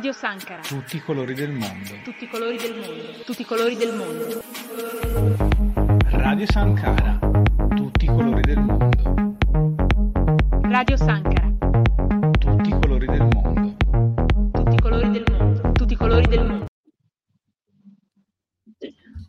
[0.00, 0.62] Radio Sankara.
[0.62, 1.90] Tutti i colori del mondo.
[2.04, 3.22] Tutti i colori del mondo.
[3.22, 4.42] Tutti i colori del mondo.
[6.08, 7.18] Radio Sankara.
[7.76, 9.36] Tutti i colori del mondo.
[10.62, 11.52] Radio Sankara.
[12.38, 13.76] Tutti i colori del mondo.
[14.52, 15.72] Tutti i colori del mondo.
[15.72, 16.64] Tutti i colori del mondo.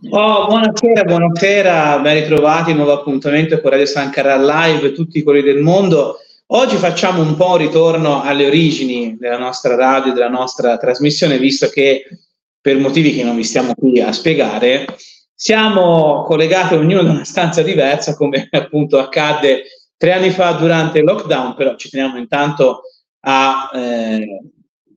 [0.09, 5.59] Oh, buonasera, buonasera, ben ritrovati, nuovo appuntamento con Radio Sankara Live, tutti i colori del
[5.59, 6.19] mondo.
[6.53, 11.69] Oggi facciamo un po' un ritorno alle origini della nostra radio, della nostra trasmissione, visto
[11.69, 12.05] che
[12.59, 14.85] per motivi che non vi stiamo qui a spiegare,
[15.33, 19.63] siamo collegati ognuno da una stanza diversa, come appunto accadde
[19.95, 22.81] tre anni fa durante il lockdown, però ci teniamo intanto
[23.21, 24.41] a eh,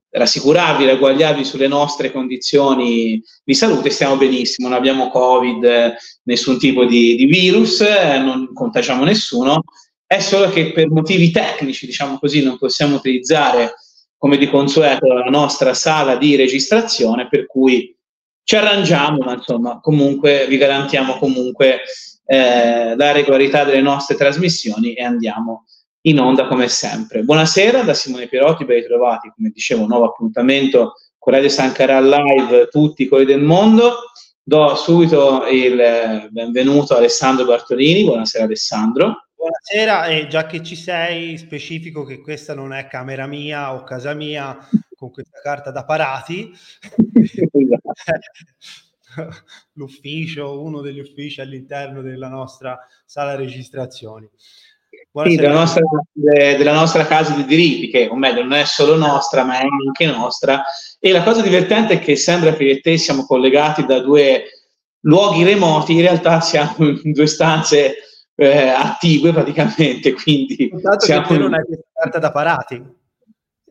[0.09, 7.15] rassicurarvi, ragguagliarvi sulle nostre condizioni di salute, stiamo benissimo, non abbiamo Covid, nessun tipo di,
[7.15, 9.63] di virus, eh, non contagiamo nessuno,
[10.07, 13.73] è solo che per motivi tecnici, diciamo così, non possiamo utilizzare
[14.17, 17.95] come di consueto la nostra sala di registrazione, per cui
[18.43, 21.81] ci arrangiamo, ma insomma, comunque vi garantiamo comunque
[22.25, 25.65] eh, la regolarità delle nostre trasmissioni e andiamo
[26.01, 27.23] in onda come sempre.
[27.23, 33.03] Buonasera da Simone Pierotti, ben ritrovati, come dicevo, nuovo appuntamento con Radio Sankara Live, tutti
[33.03, 34.11] i colori del mondo.
[34.43, 38.03] Do subito il benvenuto a Alessandro Bartolini.
[38.03, 39.24] Buonasera Alessandro.
[39.45, 44.15] Buonasera e già che ci sei, specifico che questa non è camera mia o casa
[44.15, 44.57] mia
[44.95, 46.51] con questa carta da parati.
[49.73, 54.27] L'ufficio, uno degli uffici all'interno della nostra sala registrazioni.
[55.25, 58.95] Sì, della, nostra, de, della nostra casa di diritti, che o meglio non è solo
[58.95, 60.63] nostra, ma è anche nostra.
[60.99, 64.45] E la cosa divertente è che sembra che io e te siamo collegati da due
[65.01, 67.97] luoghi remoti, in realtà siamo in due stanze
[68.35, 71.39] eh, attive praticamente, quindi siamo in...
[71.39, 71.63] non hai
[71.93, 72.83] carta da parati.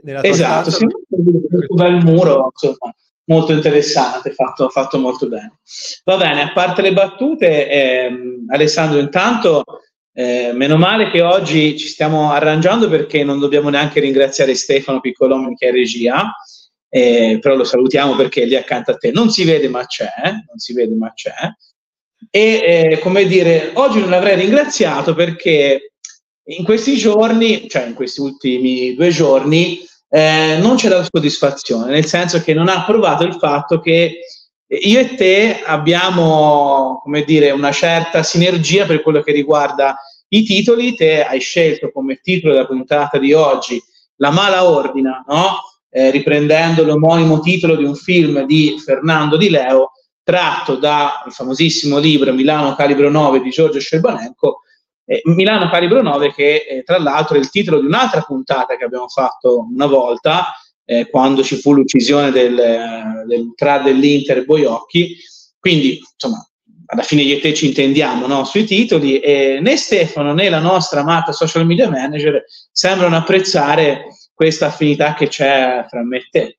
[0.05, 2.95] Esatto, siamo un bel muro, insomma,
[3.25, 5.61] molto interessante, fatto, fatto, molto bene.
[6.05, 9.65] Va bene, a parte le battute, ehm, Alessandro, intanto
[10.17, 15.57] eh, meno male che oggi ci stiamo arrangiando perché non dobbiamo neanche ringraziare Stefano Piccolomini
[15.57, 16.33] che è regia,
[16.89, 19.11] eh, però lo salutiamo perché è lì accanto a te.
[19.11, 21.33] Non si vede ma c'è, non si vede ma c'è.
[22.31, 25.93] E eh, come dire, oggi non l'avrei ringraziato perché
[26.47, 32.05] in questi giorni, cioè in questi ultimi due giorni, eh, non c'è la soddisfazione, nel
[32.05, 34.21] senso che non ha approvato il fatto che
[34.67, 39.97] io e te abbiamo, come dire, una certa sinergia per quello che riguarda
[40.29, 40.95] i titoli.
[40.95, 43.83] Te hai scelto come titolo della puntata di oggi
[44.17, 45.59] La mala ordina, no?
[45.91, 49.93] eh, riprendendo l'omonimo titolo di un film di Fernando Di Leo,
[50.25, 54.63] tratto dal famosissimo libro Milano Calibro 9 di Giorgio Scerbanenko.
[55.05, 58.85] Eh, Milano Calibro 9 che eh, tra l'altro è il titolo di un'altra puntata che
[58.85, 60.55] abbiamo fatto una volta
[60.87, 65.17] eh, quando ci fu l'uccisione del, del tra dell'Inter Boiocchi.
[65.61, 66.47] Quindi, insomma,
[66.87, 68.45] alla fine io e te ci intendiamo no?
[68.45, 74.67] sui titoli e né Stefano né la nostra amata social media manager sembrano apprezzare questa
[74.67, 76.59] affinità che c'è tra me e te.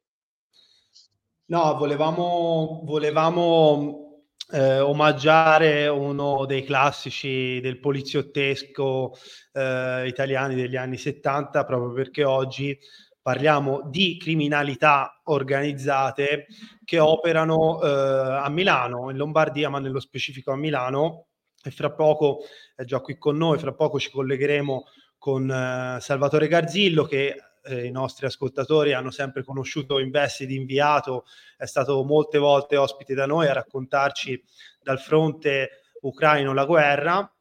[1.48, 9.12] No, volevamo, volevamo eh, omaggiare uno dei classici del poliziottesco
[9.52, 12.76] eh, italiani degli anni 70, proprio perché oggi
[13.22, 16.48] parliamo di criminalità organizzate
[16.84, 21.28] che operano eh, a Milano, in Lombardia, ma nello specifico a Milano.
[21.64, 22.40] E fra poco
[22.76, 24.84] è già qui con noi, fra poco ci collegheremo
[25.20, 27.36] con eh, Salvatore Garzillo che
[27.66, 31.26] eh, i nostri ascoltatori hanno sempre conosciuto in veste di inviato,
[31.58, 34.42] è stato molte volte ospite da noi a raccontarci
[34.82, 37.34] dal fronte ucraino la guerra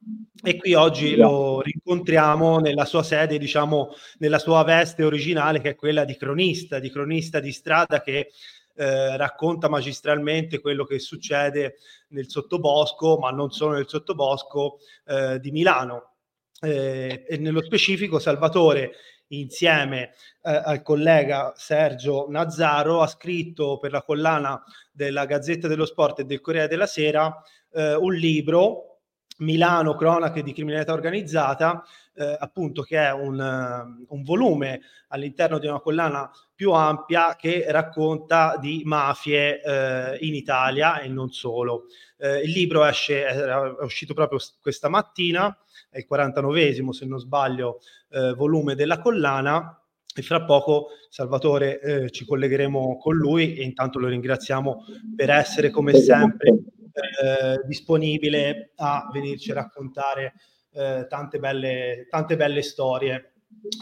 [0.42, 5.74] e qui oggi lo rincontriamo nella sua sede, diciamo nella sua veste originale che è
[5.74, 8.30] quella di cronista, di cronista di strada che
[8.76, 11.76] eh, racconta magistralmente quello che succede
[12.08, 16.13] nel sottobosco, ma non solo nel sottobosco eh, di Milano.
[16.60, 18.92] Eh, e nello specifico Salvatore
[19.28, 20.12] insieme
[20.42, 24.62] eh, al collega Sergio Nazzaro ha scritto per la collana
[24.92, 27.42] della Gazzetta dello Sport e del Corriere della Sera
[27.72, 28.94] eh, un libro
[29.38, 31.82] Milano, cronache di criminalità organizzata,
[32.14, 38.56] eh, appunto che è un, un, volume all'interno di una collana più ampia che racconta
[38.60, 41.86] di mafie eh, in Italia e non solo.
[42.18, 45.56] Eh, il libro esce, è, uscito proprio questa mattina,
[45.90, 47.80] è il 49esimo se non sbaglio
[48.10, 49.78] eh, volume della collana
[50.16, 54.84] e fra poco Salvatore eh, ci collegheremo con lui e intanto lo ringraziamo
[55.16, 60.34] per essere come sempre eh, disponibile a venirci a raccontare
[60.72, 63.33] eh, tante, belle, tante belle storie.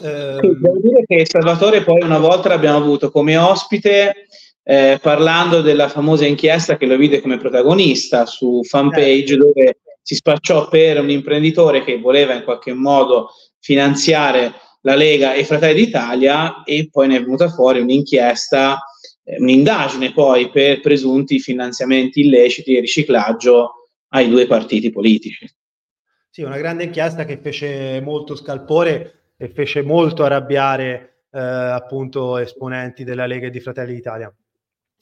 [0.03, 4.27] Eh, sì, devo dire che Salvatore poi una volta l'abbiamo avuto come ospite
[4.63, 9.45] eh, parlando della famosa inchiesta che lo vide come protagonista su fanpage certo.
[9.45, 15.45] dove si spacciò per un imprenditore che voleva in qualche modo finanziare la Lega e
[15.45, 18.83] Fratelli d'Italia e poi ne è venuta fuori un'inchiesta
[19.25, 25.49] eh, un'indagine poi per presunti finanziamenti illeciti e riciclaggio ai due partiti politici.
[26.31, 33.03] Sì, una grande inchiesta che fece molto scalpore e fece molto arrabbiare eh, appunto esponenti
[33.03, 34.33] della Lega e di Fratelli d'Italia.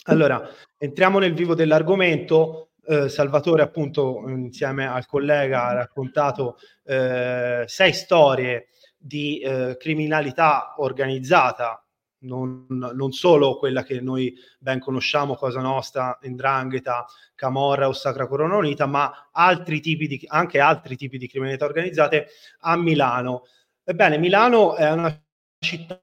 [0.05, 0.49] Allora,
[0.79, 2.71] entriamo nel vivo dell'argomento.
[2.87, 11.85] Eh, Salvatore, appunto, insieme al collega, ha raccontato eh, sei storie di eh, criminalità organizzata
[12.21, 18.57] non, non, solo quella che noi ben conosciamo, Cosa Nostra, Indrangheta, Camorra o Sacra Corona
[18.57, 22.29] Unita, ma altri tipi di, anche altri tipi di criminalità organizzate
[22.61, 23.45] a Milano.
[23.91, 25.21] Ebbene, Milano è una
[25.59, 26.01] città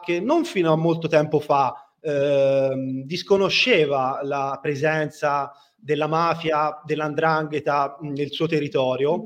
[0.00, 8.30] che non fino a molto tempo fa eh, disconosceva la presenza della mafia, dell'andrangheta nel
[8.30, 9.24] suo territorio,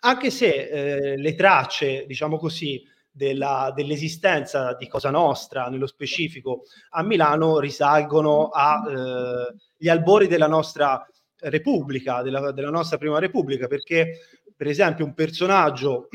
[0.00, 7.04] anche se eh, le tracce, diciamo così, della, dell'esistenza di Cosa Nostra, nello specifico a
[7.04, 11.06] Milano, risalgono agli eh, albori della nostra
[11.38, 14.18] Repubblica, della, della, nostra Prima Repubblica, perché
[14.56, 16.08] per esempio un personaggio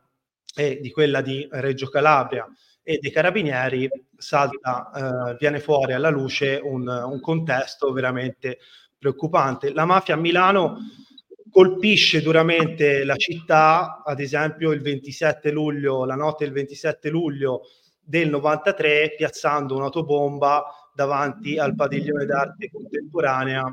[0.56, 2.48] e di quella di Reggio Calabria
[2.84, 8.60] e dei carabinieri salta, eh, viene fuori alla luce un, un contesto veramente
[8.98, 9.74] preoccupante.
[9.74, 10.78] La mafia a Milano
[11.50, 17.62] colpisce duramente la città, ad esempio il 27 luglio, la notte del 27 luglio
[18.02, 23.64] del 93, piazzando un'autobomba davanti al padiglione d'arte contemporanea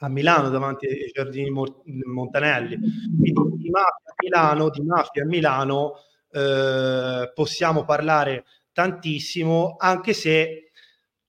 [0.00, 2.78] a Milano, davanti ai giardini Montanelli.
[3.18, 5.92] Quindi di mafia a Milano, di mafia a Milano
[6.30, 10.70] eh, possiamo parlare tantissimo, anche se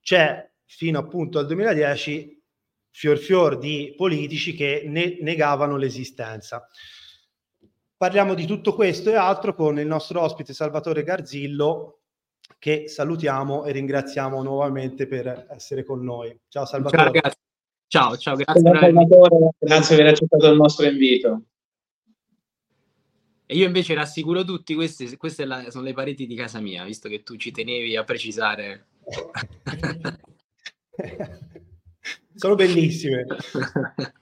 [0.02, 2.42] c'è fino appunto al 2010
[2.92, 6.68] fior fior di politici che ne negavano l'esistenza.
[7.96, 12.00] Parliamo di tutto questo e altro con il nostro ospite Salvatore Garzillo,
[12.58, 16.38] che salutiamo e ringraziamo nuovamente per essere con noi.
[16.48, 17.04] Ciao Salvatore.
[17.04, 17.38] Ciao ragazzi.
[17.88, 18.62] Ciao, ciao, grazie.
[18.62, 21.42] Ciao, Salvatore, grazie per aver accettato il nostro invito.
[23.52, 27.10] E io invece rassicuro tutti, queste, queste la, sono le pareti di casa mia, visto
[27.10, 28.90] che tu ci tenevi a precisare.
[32.36, 33.26] sono bellissime.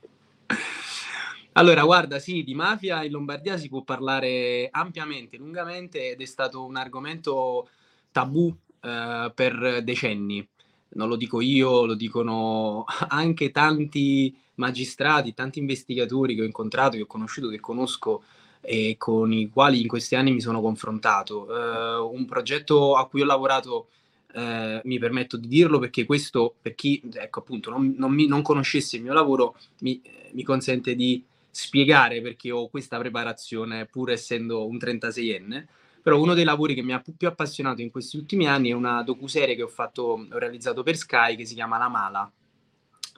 [1.58, 6.64] Allora, guarda, sì, di mafia in Lombardia si può parlare ampiamente, lungamente ed è stato
[6.64, 7.68] un argomento
[8.12, 10.48] tabù eh, per decenni.
[10.90, 17.02] Non lo dico io, lo dicono anche tanti magistrati, tanti investigatori che ho incontrato, che
[17.02, 18.24] ho conosciuto, che conosco
[18.70, 21.46] e con i quali in questi anni mi sono confrontato.
[21.46, 23.88] Uh, un progetto a cui ho lavorato,
[24.34, 28.42] uh, mi permetto di dirlo perché questo, per chi ecco, appunto, non, non, mi, non
[28.42, 30.02] conoscesse il mio lavoro, mi,
[30.34, 35.66] mi, consente di spiegare perché ho questa preparazione, pur essendo un 36enne.
[36.02, 39.02] Però uno dei lavori che mi ha più appassionato in questi ultimi anni è una
[39.02, 42.30] docuserie che ho, fatto, ho realizzato per Sky che si chiama La Mala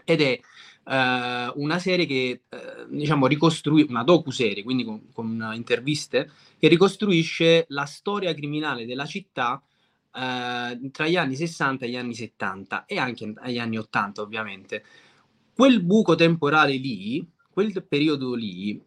[0.06, 0.40] ed è
[0.84, 7.66] uh, una serie che uh, diciamo ricostruisce una docu-serie, quindi con, con, interviste, che ricostruisce
[7.70, 12.98] la storia criminale della città uh, tra gli anni 60 e gli anni 70 e
[12.98, 14.84] anche agli anni 80 ovviamente.
[15.54, 18.82] Quel buco temporale lì, quel periodo lì,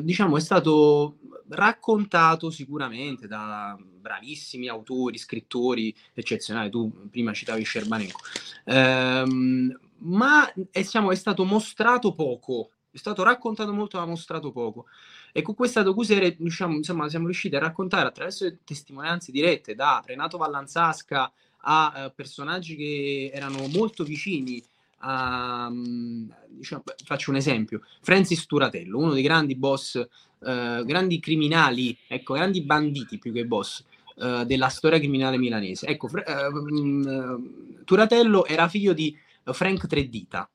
[0.00, 1.18] diciamo è stato
[1.50, 8.18] raccontato sicuramente da bravissimi autori, scrittori eccezionali, tu prima citavi Scerbanenko,
[8.64, 14.86] ehm, ma è, diciamo, è stato mostrato poco, è stato raccontato molto ma mostrato poco.
[15.32, 20.38] E con questa docuserie diciamo, insomma, siamo riusciti a raccontare attraverso testimonianze dirette da Renato
[20.38, 24.62] Vallanzasca a uh, personaggi che erano molto vicini
[25.02, 31.96] a, um, diciamo, faccio un esempio, Francis Turatello, uno dei grandi boss, uh, grandi criminali,
[32.08, 33.84] ecco, grandi banditi più che boss
[34.16, 35.86] uh, della storia criminale milanese.
[35.86, 40.48] Ecco, um, Turatello era figlio di Frank Tredita.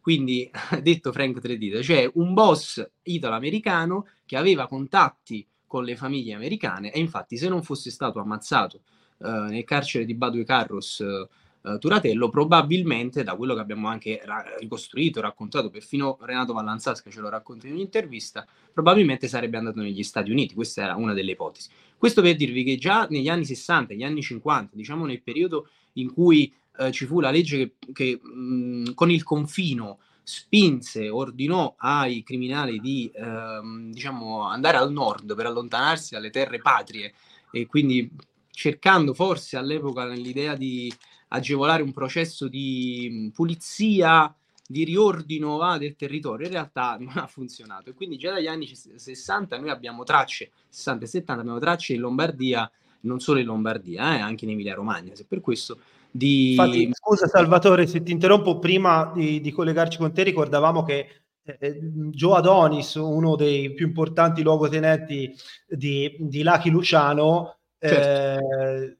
[0.00, 0.50] Quindi,
[0.82, 6.98] detto Frank Tredita, cioè un boss italo-americano che aveva contatti con le famiglie americane e
[6.98, 8.80] infatti se non fosse stato ammazzato
[9.18, 14.56] uh, nel carcere di Badue Carros uh, Turatello, probabilmente da quello che abbiamo anche ra-
[14.58, 20.30] ricostruito, raccontato, perfino Renato Vallanzasca ce lo racconta in un'intervista, probabilmente sarebbe andato negli Stati
[20.30, 21.68] Uniti, questa era una delle ipotesi.
[21.96, 26.12] Questo per dirvi che già negli anni 60, negli anni 50, diciamo nel periodo in
[26.12, 32.22] cui eh, ci fu la legge che, che mh, con il confino spinse, ordinò ai
[32.22, 37.12] criminali di ehm, diciamo, andare al nord per allontanarsi dalle terre patrie
[37.50, 38.08] e quindi
[38.50, 40.92] cercando forse all'epoca nell'idea di
[41.28, 44.32] agevolare un processo di pulizia,
[44.66, 47.90] di riordino va, del territorio, in realtà non ha funzionato.
[47.90, 52.00] E quindi già dagli anni 60 noi abbiamo tracce, 60 e 70 abbiamo tracce in
[52.00, 52.70] Lombardia,
[53.02, 55.14] non solo in Lombardia, eh, anche in Emilia Romagna.
[55.14, 56.50] Se per questo di...
[56.50, 61.08] Infatti, scusa Salvatore se ti interrompo, prima di, di collegarci con te ricordavamo che
[61.42, 61.78] eh, eh,
[62.10, 65.34] Joe Adonis, uno dei più importanti luogotenenti
[65.66, 68.58] di, di Lucky Luciano, certo.
[68.58, 68.98] eh,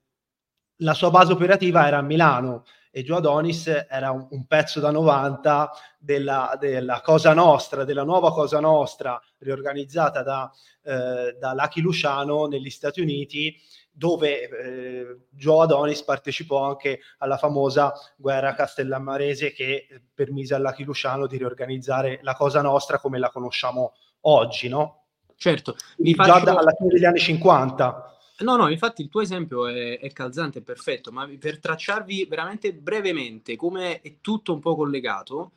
[0.76, 4.90] la sua base operativa era a Milano e Joe Adonis era un, un pezzo da
[4.90, 10.50] 90 della, della, Cosa Nostra, della nuova Cosa Nostra riorganizzata da,
[10.82, 13.54] eh, da Lucky Luciano negli Stati Uniti
[14.00, 21.36] dove eh, Joe Adonis partecipò anche alla famosa guerra castellammarese che permise alla Luciano di
[21.36, 23.92] riorganizzare la Cosa Nostra come la conosciamo
[24.22, 25.02] oggi, no?
[25.36, 26.44] Certo, vi faccio...
[26.44, 28.16] già alla fine degli anni 50.
[28.38, 32.72] No, no, infatti il tuo esempio è, è calzante, è perfetto, ma per tracciarvi veramente
[32.72, 35.52] brevemente come è tutto un po' collegato,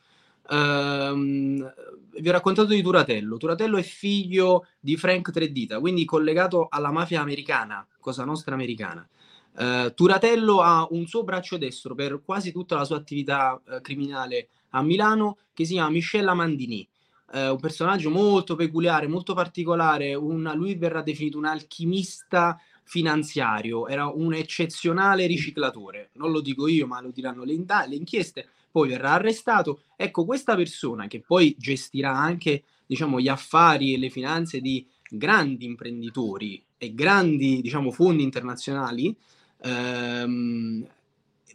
[0.50, 1.74] ehm,
[2.20, 3.38] vi ho raccontato di Turatello.
[3.38, 9.08] Turatello è figlio di Frank Tredita, quindi collegato alla mafia americana, cosa nostra americana.
[9.56, 14.48] Uh, Turatello ha un suo braccio destro per quasi tutta la sua attività uh, criminale
[14.70, 16.88] a Milano che si chiama Michel Amandini,
[17.34, 20.16] uh, un personaggio molto peculiare, molto particolare.
[20.16, 26.10] Una, lui verrà definito un alchimista finanziario, era un eccezionale riciclatore.
[26.14, 28.50] Non lo dico io, ma lo diranno le, inda- le inchieste.
[28.74, 29.84] Poi verrà arrestato.
[29.96, 35.66] Ecco, questa persona che poi gestirà anche diciamo, gli affari e le finanze di grandi
[35.66, 39.16] imprenditori e grandi diciamo, fondi internazionali,
[39.62, 40.88] ehm,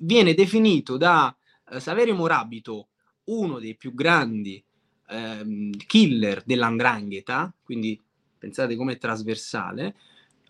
[0.02, 1.36] viene definito da
[1.72, 2.86] eh, Saverio Morabito
[3.24, 4.62] uno dei più grandi
[5.08, 8.00] ehm, killer dell'andrangheta, quindi
[8.38, 9.96] pensate com'è trasversale,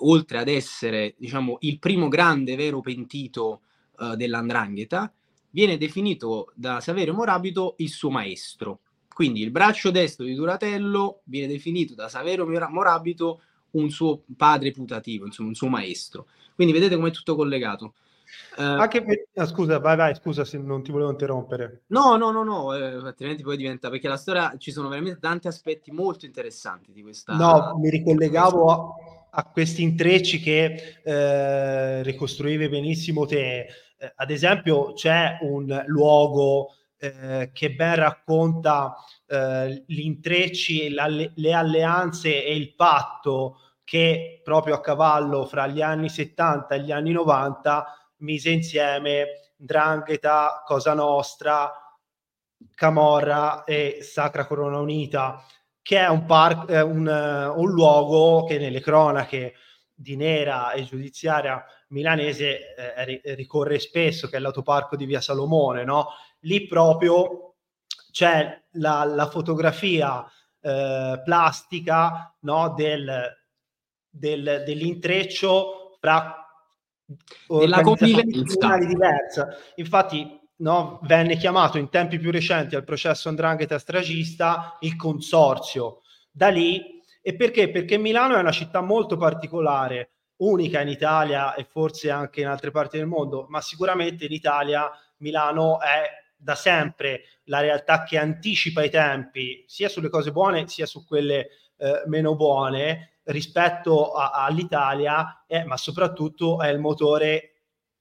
[0.00, 3.62] oltre ad essere diciamo, il primo grande vero pentito
[3.98, 5.10] eh, dell'andrangheta,
[5.58, 8.78] viene definito da Saverio Morabito il suo maestro.
[9.12, 13.40] Quindi il braccio destro di Duratello viene definito da Saverio Morabito
[13.72, 16.26] un suo padre putativo, insomma un suo maestro.
[16.54, 17.94] Quindi vedete come è tutto collegato.
[18.56, 19.26] Eh, Anche per...
[19.34, 21.82] ah, scusa, vai, vai, scusa se non ti volevo interrompere.
[21.88, 25.48] No, no, no, no, eh, altrimenti poi diventa perché la storia ci sono veramente tanti
[25.48, 27.34] aspetti molto interessanti di questa.
[27.34, 28.94] No, mi ricollegavo a,
[29.32, 33.66] a questi intrecci che eh, ricostruivi benissimo te.
[33.98, 38.94] Eh, ad esempio, c'è un luogo eh, che ben racconta
[39.26, 45.80] eh, gli intrecci, la, le alleanze e il patto che proprio a cavallo fra gli
[45.80, 51.72] anni 70 e gli anni 90 mise insieme Drangheta, Cosa Nostra,
[52.74, 55.42] Camorra e Sacra Corona Unita,
[55.82, 59.54] che è un, par- è un, uh, un luogo che nelle cronache
[59.94, 66.08] di nera e giudiziaria milanese eh, ricorre spesso, che è l'autoparco di Via Salomone, no?
[66.40, 67.54] Lì proprio
[68.10, 70.24] c'è la, la fotografia
[70.60, 72.74] eh, plastica no?
[72.74, 73.36] del,
[74.08, 76.42] del, dell'intreccio fra
[77.46, 79.48] della convivenza diversa.
[79.76, 86.02] Infatti, no, venne chiamato in tempi più recenti al processo Andrangheta stragista il consorzio.
[86.30, 87.70] Da lì, e perché?
[87.70, 92.70] Perché Milano è una città molto particolare, unica in Italia e forse anche in altre
[92.70, 98.84] parti del mondo, ma sicuramente in Italia Milano è da sempre la realtà che anticipa
[98.84, 105.44] i tempi sia sulle cose buone sia su quelle eh, meno buone rispetto a, all'Italia,
[105.46, 107.54] eh, ma soprattutto è il motore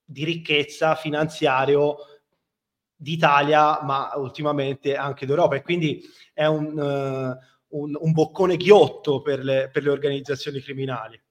[0.04, 1.98] di ricchezza finanziario
[2.96, 5.56] d'Italia, ma ultimamente anche d'Europa.
[5.56, 6.02] E quindi
[6.34, 11.22] è un, uh, un, un boccone ghiotto per le, per le, organizzazioni criminali.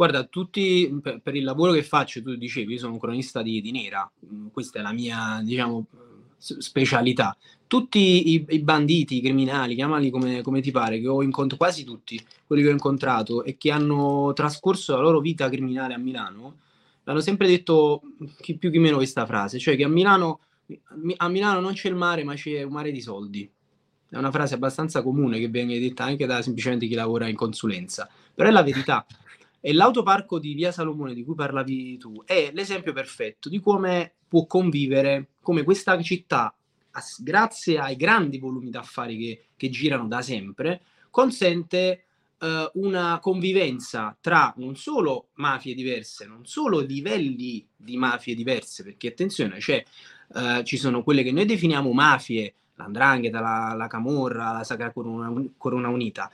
[0.00, 3.60] Guarda, tutti per, per, il lavoro che faccio, tu dicevi, io sono un cronista di,
[3.60, 5.84] di nera, mm, questa è la mia, diciamo,
[6.38, 7.36] specialità.
[7.66, 11.84] Tutti i, i, banditi, i criminali, chiamali come, come ti pare, che ho incontrato, quasi
[11.84, 16.56] tutti quelli che ho incontrato e che hanno trascorso la loro vita criminale a Milano,
[17.04, 18.00] hanno sempre detto
[18.40, 20.40] chi più chi meno questa frase, cioè che a Milano,
[21.18, 23.50] a Milano non c'è il mare, ma c'è un mare di soldi.
[24.08, 28.08] È una frase abbastanza comune che viene detta anche da semplicemente chi lavora in consulenza,
[28.34, 29.04] però è la verità.
[29.60, 32.22] E l'autoparco di Via Salomone di cui parlavi tu.
[32.24, 36.54] È l'esempio perfetto di come può convivere, come questa città,
[37.18, 42.04] grazie ai grandi volumi d'affari che, che girano da sempre, consente
[42.40, 49.08] uh, una convivenza tra non solo mafie diverse, non solo livelli di mafie diverse, perché
[49.08, 49.82] attenzione, cioè,
[50.28, 55.32] uh, ci sono quelle che noi definiamo mafie, l'andrangheta, la, la camorra, la Sacra Corona,
[55.56, 56.30] Corona Unita,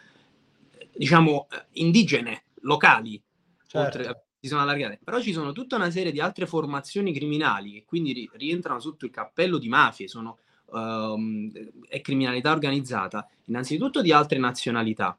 [0.94, 3.20] diciamo uh, indigene, locali,
[3.66, 3.98] certo.
[3.98, 7.84] oltre, si sono allargate, però ci sono tutta una serie di altre formazioni criminali che
[7.84, 10.38] quindi ri- rientrano sotto il cappello di mafie, sono,
[10.70, 11.50] um,
[11.88, 15.18] è criminalità organizzata, innanzitutto di altre nazionalità.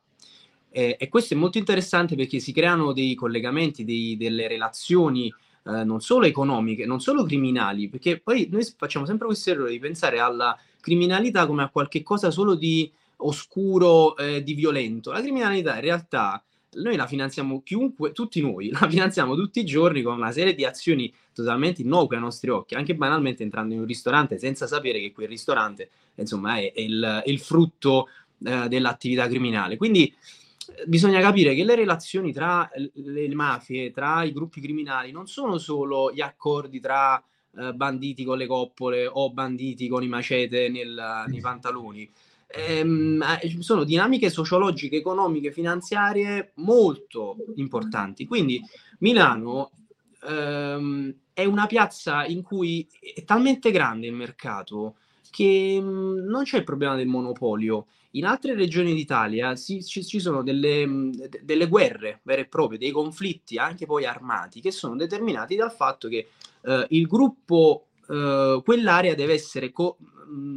[0.70, 5.34] E, e, questo è molto interessante perché si creano dei collegamenti, dei, delle relazioni
[5.64, 9.80] eh, non solo economiche, non solo criminali, perché poi noi facciamo sempre questo errore di
[9.80, 15.12] pensare alla criminalità come a qualche cosa solo di oscuro, eh, di violento.
[15.12, 16.42] La criminalità in realtà
[16.82, 20.66] noi la finanziamo chiunque, tutti noi, la finanziamo tutti i giorni con una serie di
[20.66, 25.12] azioni totalmente innocue ai nostri occhi, anche banalmente entrando in un ristorante senza sapere che
[25.12, 28.08] quel ristorante, insomma, è, è, il, è il, frutto
[28.44, 29.78] eh, dell'attività criminale.
[29.78, 35.28] Quindi eh, bisogna capire che le relazioni tra le mafie, tra i gruppi criminali, non
[35.28, 37.22] sono solo gli accordi tra
[37.56, 42.10] eh, banditi con le coppole o banditi con i macete nel, nei pantaloni
[42.48, 48.26] ehm, eh, sono dinamiche sociologiche, economiche, finanziarie molto importanti.
[48.26, 48.62] Quindi
[49.00, 49.72] Milano
[50.28, 54.96] ehm, è una piazza in cui è talmente grande il mercato
[55.30, 57.88] che mh, mm, non c'è il problema del monopolio.
[58.12, 61.12] In altre regioni d'Italia si, ci, ci, sono delle, mm,
[61.44, 66.08] delle, guerre vere e proprie, dei conflitti anche poi armati che sono determinati dal fatto
[66.08, 66.30] che
[66.62, 69.98] eh, il gruppo, eh, quell'area deve essere co-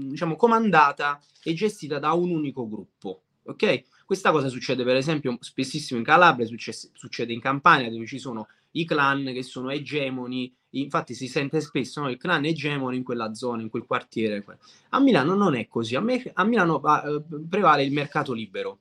[0.09, 3.23] diciamo, comandata e gestita da un unico gruppo.
[3.45, 3.85] Ok?
[4.05, 8.49] Questa cosa succede per esempio spessissimo in Calabria, succede, succede in Campania dove ci sono
[8.73, 12.11] i clan che sono egemoni, infatti si sente spesso no?
[12.11, 14.45] il clan egemone in quella zona, in quel quartiere.
[14.91, 18.81] A Milano non è così, a, me, a Milano uh, prevale il mercato libero.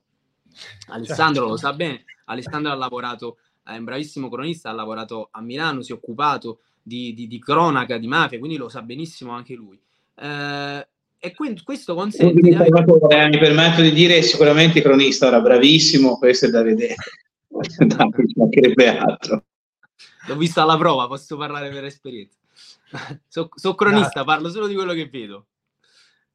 [0.88, 1.48] Alessandro certo.
[1.48, 5.92] lo sa bene, Alessandro ha lavorato, è un bravissimo cronista, ha lavorato a Milano, si
[5.92, 9.80] è occupato di, di, di cronaca, di mafia, quindi lo sa benissimo anche lui.
[10.20, 12.40] Eh, e quindi questo consente...
[12.40, 13.28] Di avere...
[13.28, 16.94] Mi permetto di dire sicuramente cronista, ora bravissimo, questo è da vedere.
[18.36, 19.44] mancherebbe altro.
[20.26, 22.38] L'ho vista alla prova, posso parlare per esperienza.
[23.28, 25.46] Sono so cronista, parlo solo di quello che vedo.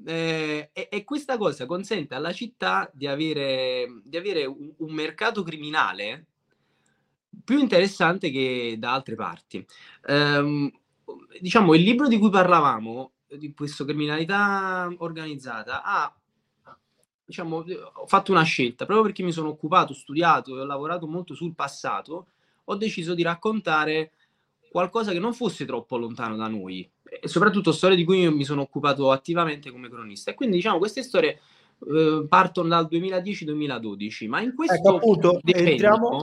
[0.05, 5.41] Eh, e, e, questa cosa consente alla città di avere, di avere un, un, mercato
[5.41, 6.25] criminale
[7.45, 9.65] più interessante che da altre parti.
[10.07, 10.69] Um,
[11.39, 16.13] diciamo, il libro di cui parlavamo, di questa criminalità organizzata, ha
[17.25, 21.33] diciamo, ho fatto una scelta proprio perché mi sono occupato, studiato e ho lavorato molto
[21.33, 22.27] sul passato.
[22.65, 24.11] Ho deciso di raccontare
[24.69, 28.43] qualcosa che non fosse troppo lontano da noi, e soprattutto storie di cui io mi
[28.43, 30.31] sono occupato attivamente come cronista.
[30.31, 31.39] E quindi diciamo queste storie
[31.87, 36.21] eh, partono dal 2010-2012, ma in questo ecco, appunto, entriamo.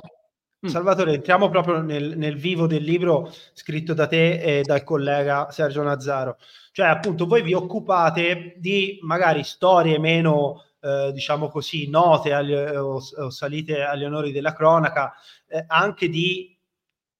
[0.65, 5.83] Salvatore, entriamo proprio nel, nel, vivo del libro scritto da te e dal collega Sergio
[5.83, 6.39] Nazzaro.
[6.71, 13.01] Cioè, appunto, voi vi occupate di magari storie meno, eh, diciamo così, note agli, o,
[13.17, 15.13] o, salite agli onori della cronaca,
[15.49, 16.53] eh, anche di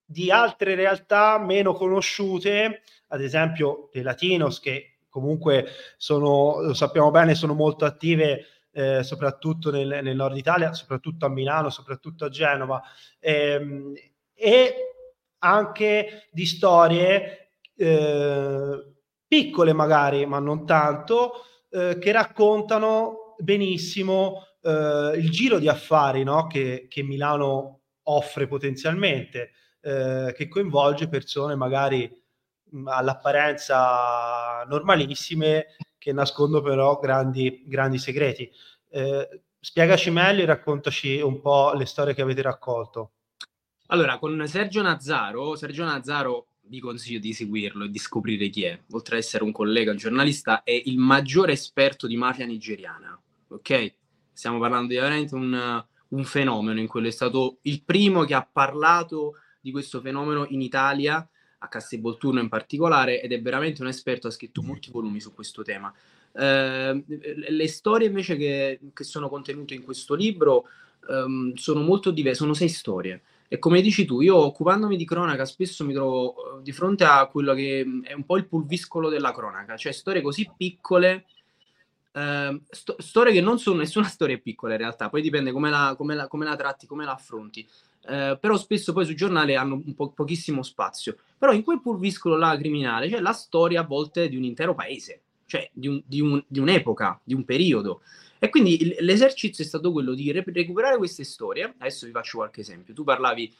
[0.05, 7.35] di altre realtà meno conosciute, ad esempio dei Latinos, che comunque sono, lo sappiamo bene,
[7.35, 12.81] sono molto attive eh, soprattutto nel, nel, nord Italia, soprattutto a Milano, soprattutto a Genova,
[13.19, 13.93] ehm,
[14.33, 14.73] e
[15.39, 18.93] anche di storie eh,
[19.27, 26.47] piccole magari, ma non tanto, eh, che raccontano benissimo eh, il giro di affari no?
[26.47, 32.09] che, che Milano offre potenzialmente eh, che coinvolge persone magari
[32.85, 35.65] all'apparenza normalissime
[36.03, 38.51] che nascondono però grandi, grandi segreti.
[38.89, 43.11] Eh, spiegaci meglio e raccontaci un po' le storie che avete raccolto.
[43.87, 48.77] Allora, con Sergio Nazzaro, Sergio Nazzaro vi consiglio di seguirlo e di scoprire chi è.
[48.91, 53.17] Oltre ad essere un collega, un giornalista, è il maggiore esperto di mafia nigeriana.
[53.47, 53.93] Ok?
[54.33, 58.45] Stiamo parlando di veramente un, un fenomeno in cui è stato il primo che ha
[58.45, 61.25] parlato di questo fenomeno in Italia,
[61.63, 65.63] a Castelvolturno in particolare, ed è veramente un esperto, ha scritto molti volumi su questo
[65.63, 65.91] tema.
[66.33, 67.03] Eh,
[67.49, 70.65] le storie invece che, che, sono contenute in questo libro
[71.07, 73.21] um, sono molto diverse, sono sei storie.
[73.47, 77.53] E come dici tu, io occupandomi di cronaca spesso mi trovo di fronte a quello
[77.53, 81.25] che è un po' il pulviscolo della cronaca, cioè storie così piccole,
[82.11, 85.93] eh, sto- storie che non sono nessuna storia piccola in realtà, poi dipende come la,
[85.95, 87.65] come la, come la tratti, come la affronti
[88.07, 91.17] eh, però spesso poi sul giornale hanno po- pochissimo spazio.
[91.37, 95.21] Però in quel purviscolo là criminale c'è la storia a volte di un intero paese,
[95.45, 98.01] cioè di, un, di, un, di un'epoca, di un periodo.
[98.39, 101.75] E quindi l'esercizio è stato quello di re- recuperare queste storie.
[101.77, 102.93] Adesso vi faccio qualche esempio.
[102.93, 103.53] Tu parlavi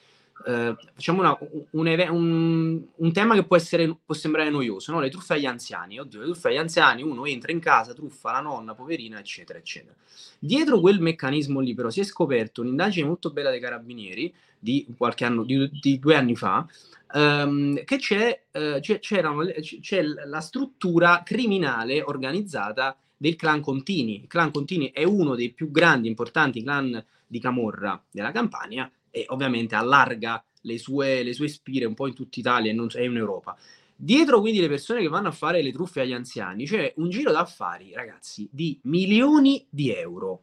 [0.45, 1.37] eh, facciamo una,
[1.71, 4.99] un, un, un, tema che può, essere, può sembrare noioso, no?
[4.99, 5.99] le truffe agli anziani.
[5.99, 9.95] Oddio, le truffe agli anziani, uno entra in casa, truffa la nonna, poverina, eccetera, eccetera.
[10.39, 15.25] Dietro quel meccanismo lì, però, si è scoperto un'indagine molto bella dei carabinieri di qualche
[15.25, 16.67] anno, di, di due anni fa,
[17.13, 24.21] ehm, che c'è, eh, c'è, c'è la struttura criminale organizzata del clan Contini.
[24.21, 29.25] Il clan Contini è uno dei più grandi, importanti clan di Camorra della Campania e
[29.27, 33.05] ovviamente allarga le sue, le sue spire un po' in tutta Italia e, non, e
[33.05, 33.55] in Europa.
[33.95, 37.31] Dietro quindi le persone che vanno a fare le truffe agli anziani c'è un giro
[37.31, 40.41] d'affari, ragazzi, di milioni di euro.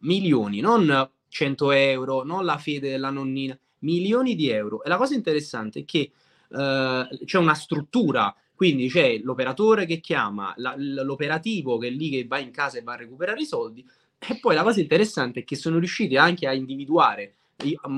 [0.00, 4.84] Milioni, non 100 euro, non la fede della nonnina, milioni di euro.
[4.84, 6.12] E la cosa interessante è che
[6.50, 12.26] eh, c'è una struttura, quindi c'è l'operatore che chiama, la, l'operativo che è lì che
[12.26, 13.84] va in casa e va a recuperare i soldi,
[14.18, 17.36] e poi la cosa interessante è che sono riusciti anche a individuare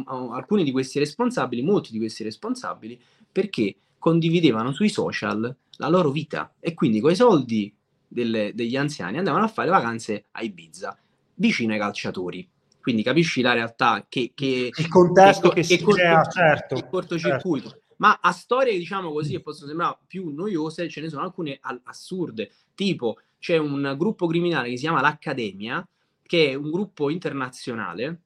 [0.05, 6.55] alcuni di questi responsabili, molti di questi responsabili, perché condividevano sui social la loro vita
[6.61, 7.75] e quindi con i soldi
[8.07, 10.99] delle, degli anziani andavano a fare vacanze a Ibiza,
[11.35, 12.49] vicino ai calciatori.
[12.81, 14.33] Quindi capisci la realtà che...
[14.35, 16.75] che il contesto che, che, che si corto, crea, certo.
[16.75, 17.69] Il cortocircuito.
[17.71, 17.83] Certo.
[17.97, 22.51] Ma a storie, diciamo così, che possono sembrare più noiose, ce ne sono alcune assurde.
[22.75, 25.87] Tipo, c'è un gruppo criminale che si chiama l'Accademia,
[26.23, 28.21] che è un gruppo internazionale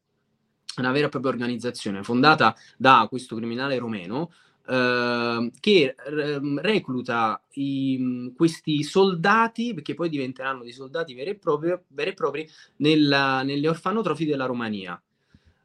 [0.81, 4.31] una vera e propria organizzazione fondata da questo criminale romeno
[4.71, 11.75] eh, che ehm, recluta i, questi soldati, perché poi diventeranno dei soldati veri e propri,
[11.88, 15.01] veri e propri nella, nelle orfanotrofi della Romania.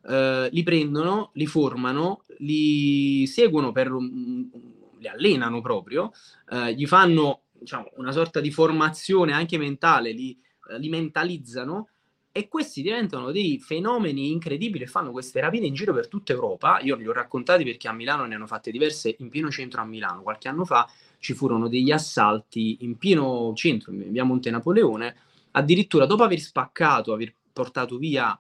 [0.05, 6.11] Uh, li prendono, li formano, li seguono per li allenano proprio,
[6.49, 10.37] uh, gli fanno diciamo, una sorta di formazione anche mentale, li,
[10.77, 11.87] li, mentalizzano
[12.35, 16.79] e questi diventano dei fenomeni incredibili e fanno queste rapine in giro per tutta Europa.
[16.81, 19.85] Io li ho raccontati perché a Milano ne hanno fatte diverse in pieno centro a
[19.85, 20.23] Milano.
[20.23, 25.15] Qualche anno fa ci furono degli assalti in pieno centro, in via Monte Napoleone,
[25.51, 28.35] addirittura dopo aver spaccato, aver portato via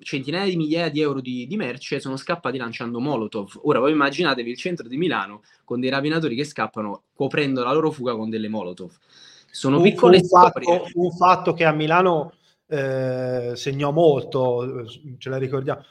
[0.00, 3.60] centinaia di migliaia di euro di, di, merce sono scappati lanciando Molotov.
[3.62, 7.92] Ora voi immaginatevi il centro di Milano con dei rapinatori che scappano coprendo la loro
[7.92, 8.90] fuga con delle Molotov.
[9.48, 12.32] Sono un, piccole un fatto, un fatto che a Milano
[12.72, 14.86] eh, segnò molto,
[15.18, 15.82] ce la ricordiamo,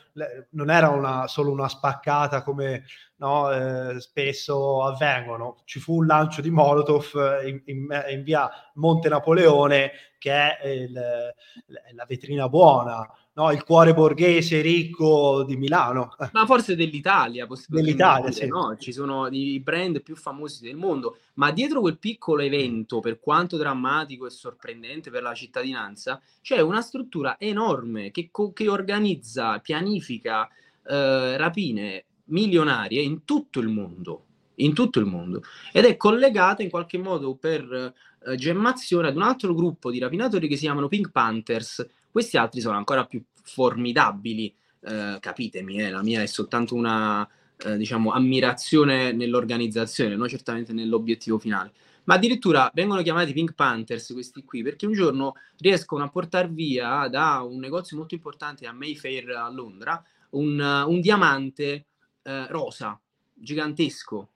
[0.51, 2.85] non era una, solo una spaccata come
[3.17, 9.09] no, eh, spesso avvengono, ci fu un lancio di Molotov in, in, in via Monte
[9.09, 13.51] Napoleone che è il, la vetrina buona, no?
[13.51, 16.15] il cuore borghese ricco di Milano.
[16.31, 18.47] Ma forse dell'Italia, dell'Italia dire, sì.
[18.47, 18.75] no?
[18.77, 23.57] Ci sono i brand più famosi del mondo, ma dietro quel piccolo evento, per quanto
[23.57, 30.47] drammatico e sorprendente per la cittadinanza, c'è una struttura enorme che, che organizza, pianifica
[30.83, 35.41] eh, rapine milionarie in tutto il mondo in tutto il mondo
[35.71, 37.93] ed è collegata in qualche modo per
[38.25, 42.61] eh, gemmazione ad un altro gruppo di rapinatori che si chiamano Pink Panthers questi altri
[42.61, 49.11] sono ancora più formidabili, eh, capitemi, eh, la mia è soltanto una eh, diciamo, ammirazione
[49.11, 51.71] nell'organizzazione, non certamente nell'obiettivo finale.
[52.03, 57.07] Ma addirittura vengono chiamati Pink Panthers questi qui perché un giorno riescono a portare via
[57.07, 61.85] da un negozio molto importante a Mayfair a Londra un, un diamante
[62.23, 62.99] eh, rosa
[63.33, 64.30] gigantesco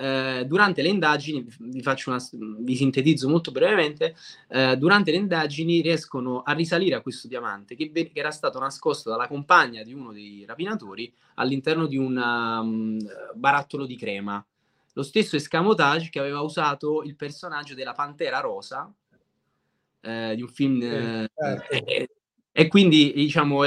[0.00, 2.18] eh, durante le indagini, vi, faccio una,
[2.60, 4.16] vi sintetizzo molto brevemente,
[4.48, 9.10] eh, durante le indagini riescono a risalire a questo diamante che, che, era stato nascosto
[9.10, 12.98] dalla compagna di uno dei rapinatori all'interno di un um,
[13.34, 14.42] barattolo di crema.
[14.94, 18.90] Lo stesso escamotage che aveva usato il personaggio della Pantera Rosa
[20.00, 22.19] eh, di un film eh, certo.
[22.52, 23.64] E quindi diciamo,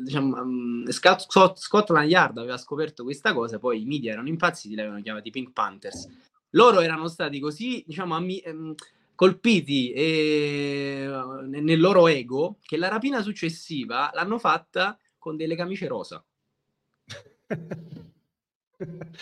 [0.00, 5.02] diciamo um, Scotland Yard aveva scoperto questa cosa, poi i media erano impazziti, li avevano
[5.02, 6.08] chiamati Pink Panthers.
[6.50, 8.74] Loro erano stati così, diciamo, ammi- ehm,
[9.14, 11.08] colpiti e,
[11.46, 16.22] nel loro ego che la rapina successiva l'hanno fatta con delle camicie rosa.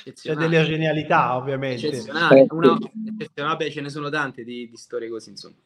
[0.02, 1.86] C'è delle genialità, ovviamente.
[1.88, 2.46] Eccezionale.
[2.50, 2.76] Una,
[3.34, 5.56] vabbè, ce ne sono tante di, di storie così, insomma.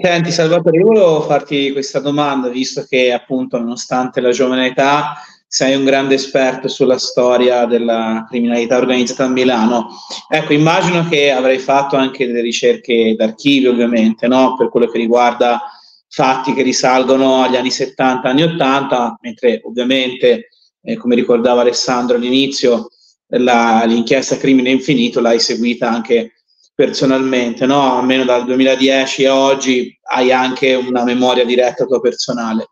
[0.00, 5.14] Senti Salvatore, io volevo farti questa domanda, visto che appunto nonostante la giovane età
[5.46, 9.88] sei un grande esperto sulla storia della criminalità organizzata a Milano.
[10.28, 14.54] Ecco, immagino che avrai fatto anche delle ricerche d'archivio, ovviamente, no?
[14.56, 15.62] per quello che riguarda
[16.08, 20.48] fatti che risalgono agli anni 70, anni 80, mentre ovviamente,
[20.82, 22.88] eh, come ricordava Alessandro all'inizio,
[23.30, 26.34] la, l'inchiesta Crimine Infinito l'hai seguita anche
[26.78, 27.98] personalmente, no?
[27.98, 32.68] almeno dal 2010 a oggi hai anche una memoria diretta tua personale.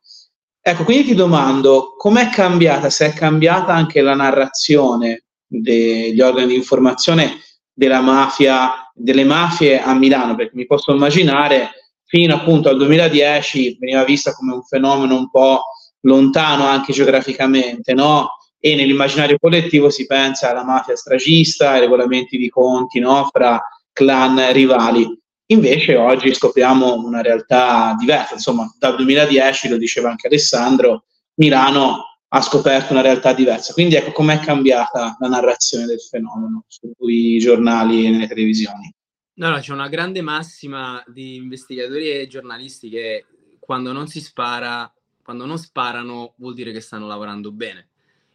[0.60, 6.54] Ecco, quindi ti domando com'è cambiata, se è cambiata anche la narrazione degli organi di
[6.54, 7.40] informazione
[7.72, 11.70] della mafia, delle mafie a Milano, perché mi posso immaginare
[12.04, 15.62] fino appunto al 2010 veniva vista come un fenomeno un po'
[16.02, 18.38] lontano anche geograficamente, no?
[18.60, 23.28] E nell'immaginario collettivo si pensa alla mafia stragista, ai regolamenti di conti, no?
[23.32, 23.60] Fra
[23.96, 25.18] clan rivali.
[25.46, 31.04] Invece oggi scopriamo una realtà diversa, insomma dal 2010, lo diceva anche Alessandro,
[31.36, 33.72] Milano ha scoperto una realtà diversa.
[33.72, 38.92] Quindi ecco com'è cambiata la narrazione del fenomeno sui giornali e nelle televisioni.
[39.34, 43.24] No, no, c'è una grande massima di investigatori e giornalisti che
[43.58, 47.88] quando non si spara, quando non sparano vuol dire che stanno lavorando bene.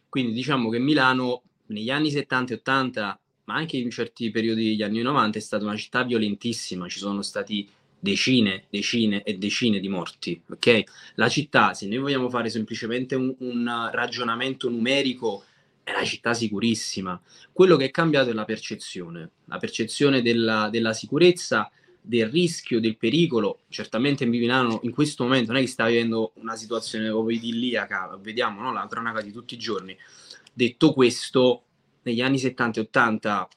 [0.08, 4.82] Quindi diciamo che Milano negli anni 70 e 80 ma anche in certi periodi degli
[4.82, 9.88] anni 90 è stata una città violentissima, ci sono stati decine, decine e decine di
[9.88, 10.82] morti, ok?
[11.14, 15.44] La città, se noi vogliamo fare semplicemente un, un ragionamento numerico,
[15.84, 17.20] è una città sicurissima.
[17.52, 22.96] Quello che è cambiato è la percezione, la percezione della, della sicurezza, del rischio, del
[22.96, 23.60] pericolo.
[23.68, 28.60] Certamente Milano in questo momento non è che sta vivendo una situazione proprio idilliaca, vediamo
[28.62, 28.72] no?
[28.72, 29.96] la cronaca di tutti i giorni.
[30.52, 31.64] Detto questo,
[32.02, 33.48] negli anni 70 e 80,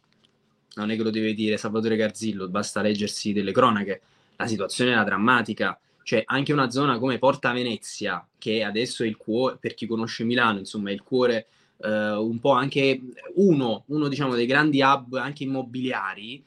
[0.75, 4.01] non è che lo deve dire Salvatore Garzillo, basta leggersi delle cronache,
[4.35, 5.79] la situazione era drammatica.
[6.03, 10.23] Cioè, anche una zona come Porta Venezia, che adesso è il cuore, per chi conosce
[10.23, 13.01] Milano, insomma, è il cuore eh, un po' anche
[13.35, 16.43] uno, uno diciamo dei grandi hub anche immobiliari,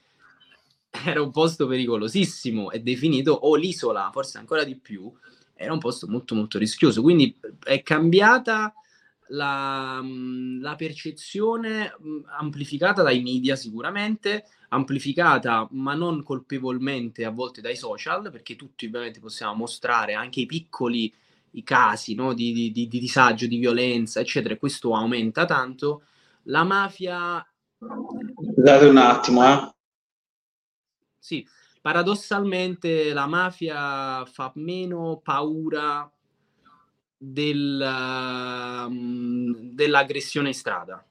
[1.05, 5.13] era un posto pericolosissimo e definito, o l'isola, forse ancora di più,
[5.55, 7.03] era un posto molto molto rischioso.
[7.03, 7.35] Quindi
[7.65, 8.73] è cambiata
[9.29, 10.03] la,
[10.61, 11.95] la percezione
[12.39, 19.21] amplificata dai media sicuramente, amplificata ma non colpevolmente a volte dai social, perché tutti ovviamente
[19.21, 21.13] possiamo mostrare anche i piccoli
[21.53, 26.03] i casi no, di, di, di, di disagio, di violenza, eccetera, e questo aumenta tanto.
[26.45, 27.45] La mafia...
[27.79, 29.75] Scusate un attimo, eh.
[31.19, 31.47] Sì,
[31.81, 36.11] paradossalmente la mafia fa meno paura
[37.19, 41.05] del, um, dell'aggressione in strada.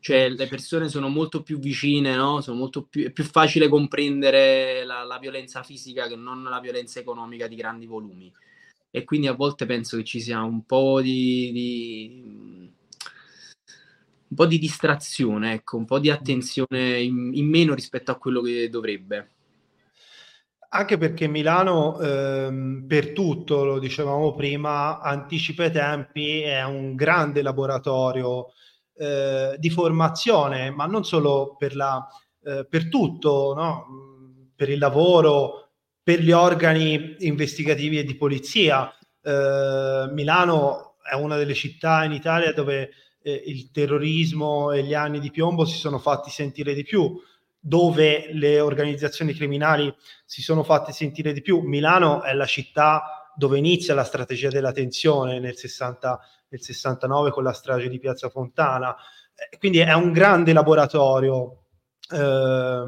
[0.00, 2.40] Cioè le persone sono molto più vicine, no?
[2.40, 7.00] sono molto più, è più facile comprendere la, la, violenza fisica che non la violenza
[7.00, 8.32] economica di grandi volumi.
[8.90, 12.72] E quindi a volte penso che ci sia un po' di, di
[14.28, 18.40] un po' di distrazione, ecco, un po' di attenzione in, in meno rispetto a quello
[18.40, 19.30] che dovrebbe.
[20.70, 27.40] Anche perché Milano, ehm, per tutto, lo dicevamo prima, anticipa i tempi, è un grande
[27.40, 28.52] laboratorio
[28.94, 32.06] eh, di formazione, ma non solo per, la,
[32.44, 33.86] eh, per tutto, no?
[34.54, 35.70] per il lavoro,
[36.02, 38.92] per gli organi investigativi e di polizia.
[39.22, 42.90] Eh, Milano è una delle città in Italia dove
[43.22, 47.18] eh, il terrorismo e gli anni di piombo si sono fatti sentire di più
[47.68, 51.60] dove le organizzazioni criminali si sono fatte sentire di più.
[51.60, 57.44] Milano è la città dove inizia la strategia della tensione nel, 60, nel 69 con
[57.44, 58.96] la strage di Piazza Fontana.
[59.34, 61.64] Eh, quindi è un grande laboratorio.
[62.10, 62.84] Eh,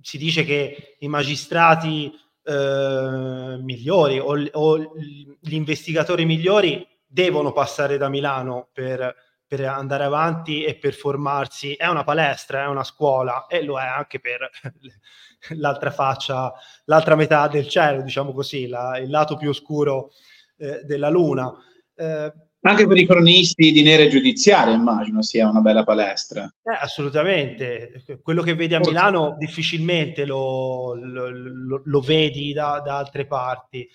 [0.00, 2.12] si dice che i magistrati
[2.42, 9.14] eh, migliori o, o gli investigatori migliori devono passare da Milano per
[9.48, 11.72] per andare avanti e per formarsi.
[11.72, 14.48] È una palestra, è una scuola e lo è anche per
[15.56, 16.52] l'altra faccia,
[16.84, 20.10] l'altra metà del cielo, diciamo così, la, il lato più oscuro
[20.58, 21.50] eh, della luna.
[21.96, 26.44] Eh, anche per i cronisti di nere giudiziarie, immagino sia una bella palestra.
[26.44, 28.02] Eh, assolutamente.
[28.20, 33.88] Quello che vedi a Milano difficilmente lo, lo, lo, lo vedi da, da, altre parti.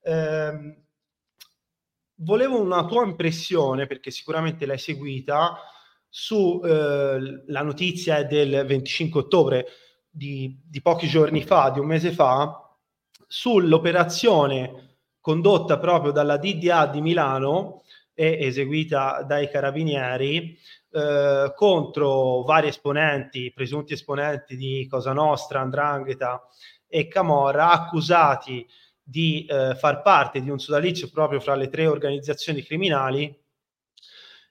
[0.00, 0.83] Eh,
[2.24, 5.58] volevo una tua impressione, perché sicuramente l'hai seguita,
[6.08, 9.66] sulla eh, notizia del 25 ottobre
[10.08, 12.60] di, di pochi giorni fa, di un mese fa,
[13.26, 17.82] sull'operazione condotta proprio dalla DDA di Milano
[18.12, 20.56] e eseguita dai carabinieri
[20.90, 26.46] eh, contro vari esponenti, presunti esponenti di Cosa Nostra, Andrangheta
[26.86, 28.64] e Camorra, accusati
[29.04, 33.38] di eh, far parte di un sodalizio proprio fra le tre organizzazioni criminali.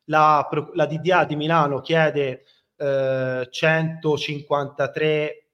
[0.06, 2.44] La, la DDA di Milano chiede
[2.78, 5.48] eh, 153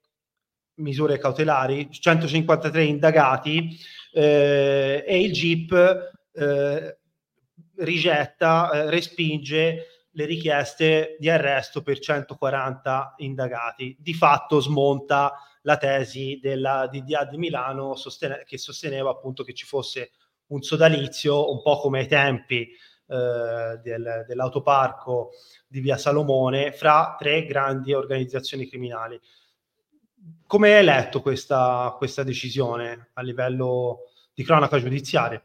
[0.76, 3.78] misure cautelari, 153 indagati
[4.12, 5.72] eh, e il GIP
[6.34, 6.98] eh,
[7.78, 13.96] rigetta, eh, respinge le richieste di arresto per 140 indagati.
[14.00, 15.34] Di fatto smonta
[15.70, 20.12] la tesi della DDA di Milano sostene- che sosteneva appunto che ci fosse
[20.48, 22.62] un sodalizio un po' come ai tempi
[23.08, 25.30] eh, del, dell'autoparco
[25.68, 29.20] di via Salomone fra tre grandi organizzazioni criminali.
[30.48, 35.44] Come hai letto questa, questa decisione a livello di cronaca giudiziaria?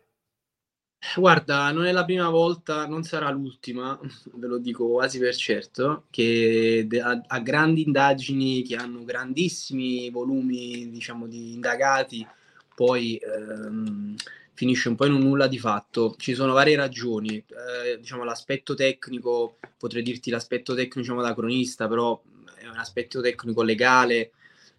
[1.16, 3.98] Guarda, non è la prima volta, non sarà l'ultima,
[4.34, 10.90] ve lo dico quasi per certo, che a, a grandi indagini che hanno grandissimi volumi,
[10.90, 12.26] diciamo, di indagati,
[12.74, 14.16] poi ehm,
[14.54, 16.14] finisce un po' in un nulla di fatto.
[16.18, 21.86] Ci sono varie ragioni, eh, diciamo l'aspetto tecnico, potrei dirti l'aspetto tecnico diciamo, da cronista,
[21.86, 22.20] però
[22.56, 24.32] è un aspetto tecnico legale,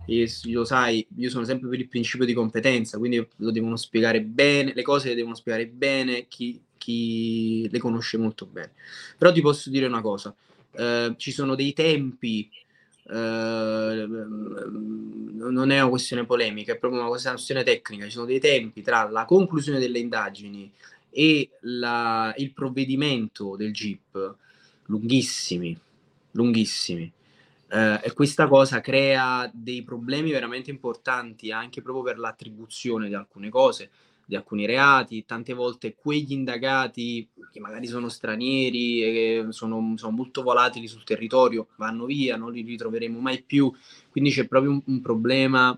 [0.06, 4.22] e lo sai, io sono sempre per il principio di competenza, quindi lo devono spiegare
[4.22, 8.72] bene, le cose le devono spiegare bene chi, chi le conosce molto bene.
[9.18, 10.34] Però ti posso dire una cosa,
[10.74, 12.50] eh, ci sono dei tempi,
[13.08, 13.14] eh,
[14.08, 19.10] non è una questione polemica, è proprio una questione tecnica, ci sono dei tempi tra
[19.10, 20.72] la conclusione delle indagini
[21.10, 24.36] e la, il provvedimento del GIP
[24.86, 25.76] lunghissimi,
[26.32, 27.12] lunghissimi
[27.70, 33.50] eh, e questa cosa crea dei problemi veramente importanti anche proprio per l'attribuzione di alcune
[33.50, 33.90] cose,
[34.26, 35.26] di alcuni reati.
[35.26, 41.68] Tante volte quegli indagati che magari sono stranieri e sono, sono molto volatili sul territorio
[41.78, 43.72] vanno via, non li ritroveremo mai più.
[44.10, 45.78] Quindi c'è proprio un, un problema.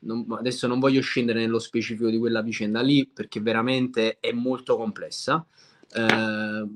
[0.00, 4.76] Non, adesso non voglio scendere nello specifico di quella vicenda lì perché veramente è molto
[4.76, 5.46] complessa.
[5.94, 6.68] eh,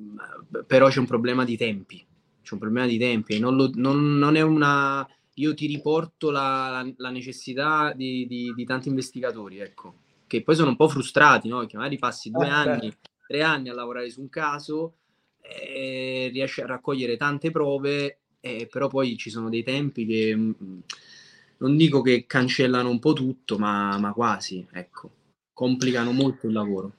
[0.66, 2.04] però c'è un problema di tempi,
[2.48, 5.06] c'è un problema di tempi, non, lo, non, non è una...
[5.34, 9.96] Io ti riporto la, la, la necessità di, di, di, tanti investigatori, ecco,
[10.26, 11.64] che poi sono un po' frustrati, no?
[11.66, 12.92] Che magari passi due ah, anni,
[13.26, 14.94] tre anni a lavorare su un caso,
[15.42, 20.78] e riesci a raccogliere tante prove, e però poi ci sono dei tempi che mm,
[21.58, 25.10] non dico che cancellano un po' tutto, ma, ma quasi, ecco,
[25.52, 26.94] complicano molto il lavoro.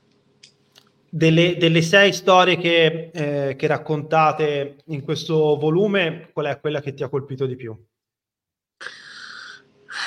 [1.11, 6.93] Delle, delle, sei storie che, eh, che, raccontate in questo volume, qual è quella che
[6.93, 7.75] ti ha colpito di più?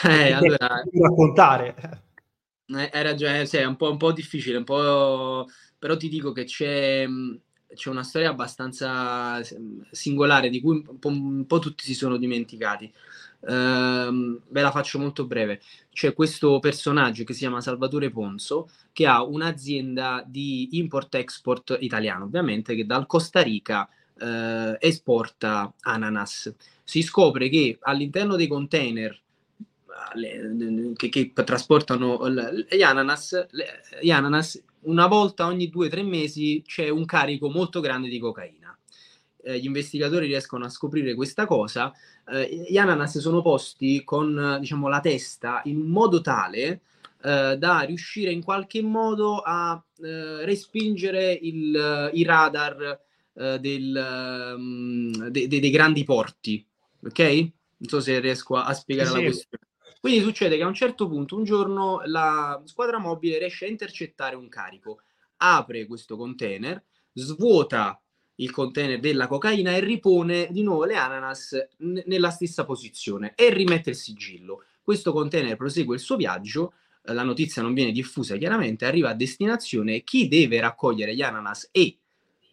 [0.04, 1.74] Eh, allora, raccontare.
[2.66, 5.46] Eh, hai ragione, sì, è un po', un po', difficile, un po'...
[5.78, 7.06] però ti dico che c'è,
[7.74, 9.40] c'è una storia abbastanza
[9.90, 12.92] singolare di cui un po', un po tutti si sono dimenticati.
[13.42, 15.60] Uh, ve la faccio molto breve.
[15.92, 22.74] C'è questo personaggio che si chiama Salvatore Ponzo, che ha un'azienda di import-export italiano, ovviamente,
[22.76, 26.54] che dal Costa Rica uh, esporta ananas.
[26.84, 29.20] Si scopre che all'interno dei container
[30.96, 33.46] che, che, trasportano gli ananas,
[34.00, 38.18] gli ananas, una volta ogni due o tre mesi c'è un carico molto grande di
[38.18, 38.76] cocaina
[39.42, 41.92] eh, gli investigatori riescono a scoprire questa cosa,
[42.28, 46.80] eh, gli ananas sono posti con diciamo, la testa in un modo tale
[47.22, 53.00] eh, da riuscire in qualche modo a eh, respingere il, i radar
[53.34, 56.66] eh, del, um, de, de, dei grandi porti.
[57.04, 57.20] Ok?
[57.20, 59.66] Non so se riesco a, a spiegare sì, la questione.
[60.00, 64.34] Quindi succede che a un certo punto, un giorno, la squadra mobile riesce a intercettare
[64.34, 65.02] un carico,
[65.36, 66.82] apre questo container,
[67.12, 68.01] svuota
[68.42, 73.50] il container della cocaina e ripone di nuovo le ananas n- nella stessa posizione e
[73.50, 74.64] rimette il sigillo.
[74.82, 76.74] Questo container prosegue il suo viaggio,
[77.04, 81.68] eh, la notizia non viene diffusa chiaramente, arriva a destinazione, chi deve raccogliere gli ananas
[81.70, 81.96] e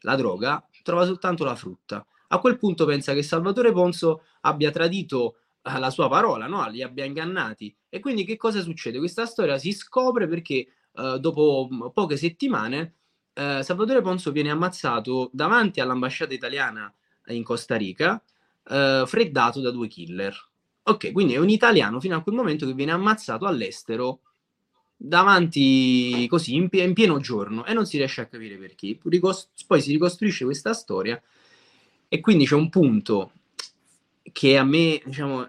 [0.01, 2.05] la droga trova soltanto la frutta.
[2.29, 6.67] A quel punto pensa che Salvatore Ponzo abbia tradito eh, la sua parola, no?
[6.69, 7.75] li abbia ingannati.
[7.89, 8.99] E quindi che cosa succede?
[8.99, 12.93] Questa storia si scopre perché eh, dopo poche settimane
[13.33, 16.93] eh, Salvatore Ponzo viene ammazzato davanti all'ambasciata italiana
[17.27, 18.21] in Costa Rica,
[18.67, 20.47] eh, freddato da due killer.
[20.83, 24.21] Ok, quindi è un italiano fino a quel momento che viene ammazzato all'estero
[25.01, 28.97] davanti così in, in pieno giorno e non si riesce a capire perché.
[29.03, 31.21] Ricost- poi si ricostruisce questa storia
[32.07, 33.31] e quindi c'è un punto
[34.31, 35.47] che a me, diciamo,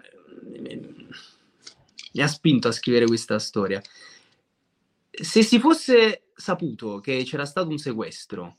[2.13, 3.81] mi ha spinto a scrivere questa storia.
[5.09, 8.57] Se si fosse saputo che c'era stato un sequestro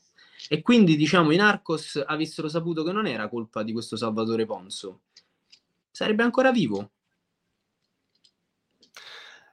[0.49, 5.01] e quindi diciamo i narcos avessero saputo che non era colpa di questo Salvatore Ponzo,
[5.91, 6.91] sarebbe ancora vivo.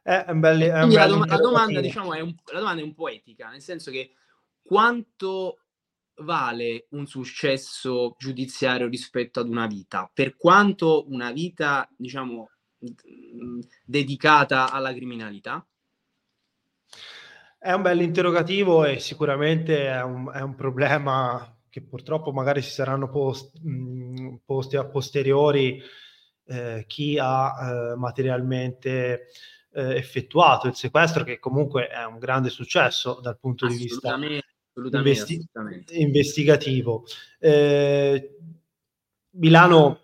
[0.02, 2.84] È un belli, è un la, dom- la, domanda, diciamo, è un, la domanda è
[2.84, 4.14] un po' etica, nel senso che
[4.62, 5.58] quanto
[6.20, 10.10] vale un successo giudiziario rispetto ad una vita?
[10.12, 12.50] Per quanto una vita, diciamo,
[13.84, 15.64] dedicata alla criminalità?
[17.62, 22.70] È un bel interrogativo e sicuramente è un, è un problema che purtroppo magari si
[22.70, 25.78] saranno post, mh, posti a posteriori
[26.46, 29.26] eh, chi ha eh, materialmente
[29.72, 34.18] eh, effettuato il sequestro, che comunque è un grande successo dal punto di vista
[34.96, 35.46] investi-
[35.90, 37.04] investigativo.
[37.38, 38.38] Eh,
[39.32, 40.00] Milano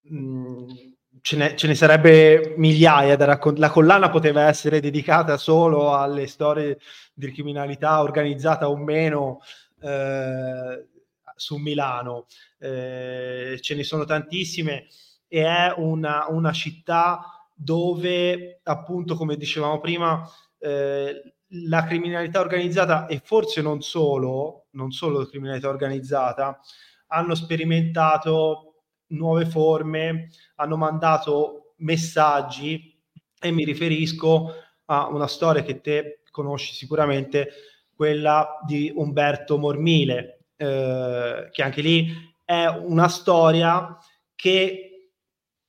[0.00, 0.94] mh,
[1.26, 3.66] ce ne, ce ne, sarebbe migliaia da raccontare.
[3.66, 6.78] La collana poteva essere dedicata solo alle storie
[7.12, 9.40] di criminalità organizzata o meno
[9.80, 10.86] eh,
[11.34, 12.26] su Milano.
[12.60, 14.86] Eh, ce ne sono tantissime
[15.26, 20.24] e è una, una, città dove, appunto, come dicevamo prima,
[20.60, 21.34] eh,
[21.66, 26.60] la criminalità organizzata e forse non solo, non solo la criminalità organizzata,
[27.08, 28.75] hanno sperimentato
[29.08, 32.98] nuove forme, hanno mandato messaggi
[33.38, 34.52] e mi riferisco
[34.86, 37.48] a una storia che te conosci sicuramente,
[37.94, 42.12] quella di Umberto Mormile, eh, che anche lì
[42.44, 43.96] è una storia
[44.34, 45.12] che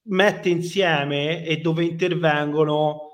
[0.09, 3.06] mette insieme e dove intervengono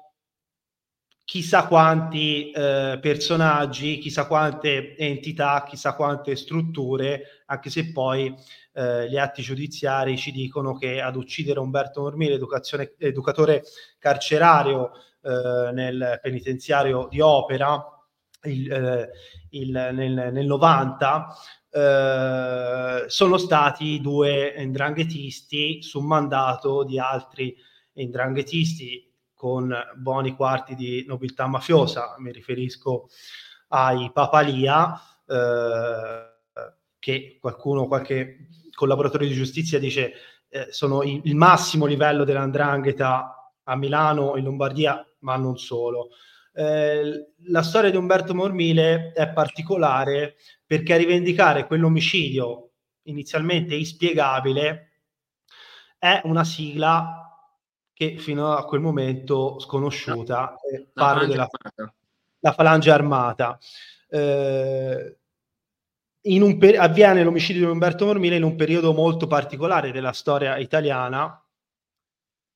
[1.26, 8.34] chissà quanti eh, personaggi, chissà quante entità, chissà quante strutture, anche se poi
[8.74, 12.40] eh, gli atti giudiziari ci dicono che ad uccidere Umberto Mormile,
[12.98, 13.64] educatore
[14.00, 17.82] carcerario eh, nel penitenziario di Opera,
[18.44, 19.10] il, eh,
[19.52, 21.28] il, nel, nel, 90,
[21.70, 27.56] eh, sono stati due indranghetisti su mandato di altri
[27.94, 29.13] indranghetisti
[29.44, 33.10] con buoni quarti di nobiltà mafiosa, mi riferisco
[33.68, 36.62] ai Papalia, eh,
[36.98, 40.14] che qualcuno, qualche collaboratore di giustizia dice
[40.48, 46.12] eh, sono il, massimo livello dell'andrangheta a Milano, in Lombardia, ma non solo.
[46.54, 52.72] Eh, la storia di Umberto Mormile è particolare perché a rivendicare quell'omicidio
[53.08, 54.92] inizialmente inspiegabile
[56.00, 57.23] è una sigla
[57.94, 61.48] che fino a quel momento sconosciuta, eh, parlo della
[62.40, 63.58] la falange armata.
[64.10, 65.18] Eh,
[66.58, 71.38] per- avviene l'omicidio di Umberto Mormile in un periodo molto particolare della storia italiana,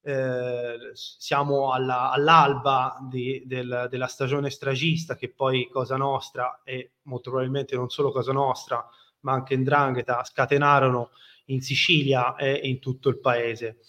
[0.04, 7.30] eh, siamo alla, all'alba di, del, della stagione stragista che poi Cosa Nostra e molto
[7.30, 8.88] probabilmente non solo Cosa Nostra
[9.22, 11.10] ma anche Ndrangheta scatenarono
[11.46, 13.80] in Sicilia e in tutto il paese.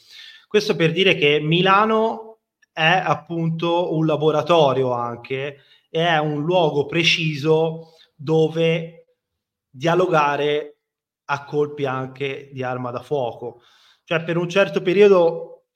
[0.49, 2.39] Questo per dire che Milano
[2.73, 5.59] è appunto un laboratorio anche,
[5.91, 9.17] è un luogo preciso dove
[9.69, 10.79] dialogare
[11.27, 13.61] a colpi anche di arma da fuoco.
[14.05, 15.67] Cioè per un certo periodo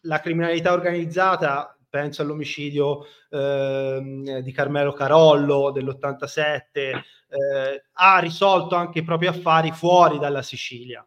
[0.00, 9.04] la criminalità organizzata, penso all'omicidio eh, di Carmelo Carollo dell'87, eh, ha risolto anche i
[9.04, 11.06] propri affari fuori dalla Sicilia.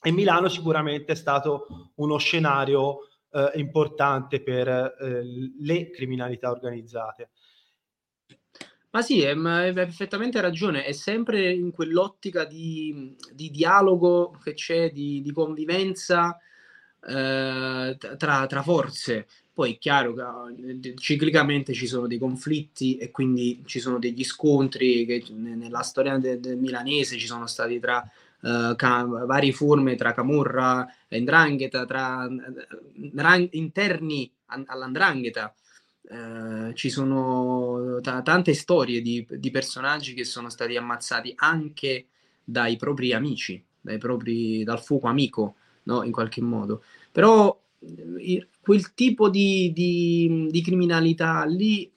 [0.00, 5.22] E Milano sicuramente è stato uno scenario eh, importante per eh,
[5.58, 7.30] le criminalità organizzate.
[8.90, 14.90] Ma sì, hai è perfettamente ragione, è sempre in quell'ottica di, di dialogo che c'è,
[14.90, 16.38] di, di convivenza
[17.06, 19.26] eh, tra, tra, forze.
[19.52, 24.24] Poi è chiaro che eh, ciclicamente ci sono dei conflitti e quindi ci sono degli
[24.24, 28.02] scontri che nella storia del, del milanese ci sono stati tra
[28.42, 35.54] uh, ca- varie forme tra Camorra e Ndrangheta, tra uh, interni an- all'Andrangheta.
[36.10, 42.06] Uh, ci sono t- tante storie di, di personaggi che sono stati ammazzati anche
[42.42, 46.02] dai propri amici, dai propri, dal fuoco amico no?
[46.04, 46.82] in qualche modo.
[47.12, 47.60] Però
[48.60, 51.90] quel tipo di, di, di criminalità lì,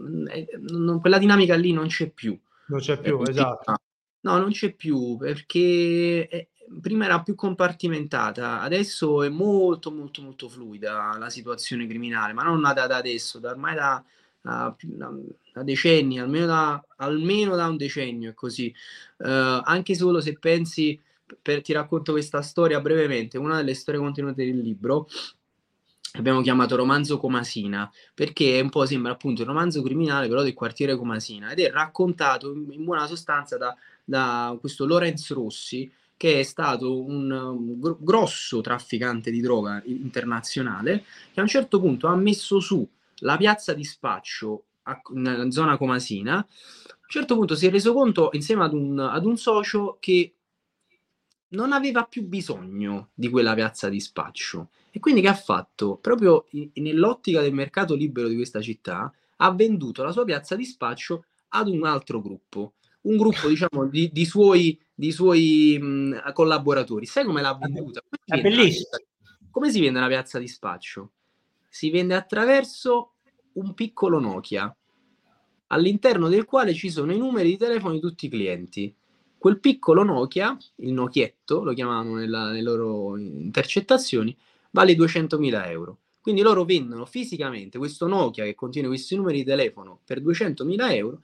[0.00, 0.26] mm,
[0.68, 2.38] non, quella dinamica lì non c'è più.
[2.66, 3.76] Non c'è più, eh, esatto.
[4.20, 6.48] No, non c'è più perché è,
[6.80, 12.60] prima era più compartimentata, adesso è molto molto molto fluida la situazione criminale, ma non
[12.60, 14.04] da, da adesso, da ormai da,
[14.40, 18.72] da, da decenni, almeno da, almeno da, un decennio è così.
[19.18, 21.00] Uh, anche solo se pensi
[21.40, 25.08] per, ti racconto questa storia brevemente, una delle storie contenute nel libro
[26.12, 30.96] abbiamo chiamato romanzo Comasina perché un po' sembra appunto il romanzo criminale però del quartiere
[30.96, 33.76] Comasina ed è raccontato in, in buona sostanza da,
[34.08, 41.04] da, questo Lorenz Rossi che è stato un, un gr- grosso trafficante di droga internazionale
[41.32, 42.88] che a un certo punto ha messo su
[43.18, 47.92] la piazza di spaccio a, nella zona Comasina a un certo punto si è reso
[47.92, 50.32] conto insieme ad un, ad un socio che
[51.50, 54.70] non aveva più bisogno di quella piazza di spaccio.
[54.90, 55.96] E quindi che ha fatto?
[55.96, 60.64] Proprio in, nell'ottica del mercato libero di questa città, ha venduto la sua piazza di
[60.64, 67.06] spaccio ad un altro gruppo, un gruppo diciamo di, di suoi, di suoi mh, collaboratori.
[67.06, 68.00] Sai come l'ha venduta?
[68.00, 68.88] Come È bellissimo.
[69.50, 71.12] Come si vende una piazza di spaccio?
[71.68, 73.14] Si vende attraverso
[73.54, 74.74] un piccolo Nokia,
[75.68, 78.94] all'interno del quale ci sono i numeri di telefono di tutti i clienti
[79.38, 84.36] quel piccolo Nokia, il Nokietto, lo chiamavano nella, nelle loro intercettazioni,
[84.72, 85.98] vale 200.000 euro.
[86.20, 91.22] Quindi loro vendono fisicamente questo Nokia che contiene questi numeri di telefono per 200.000 euro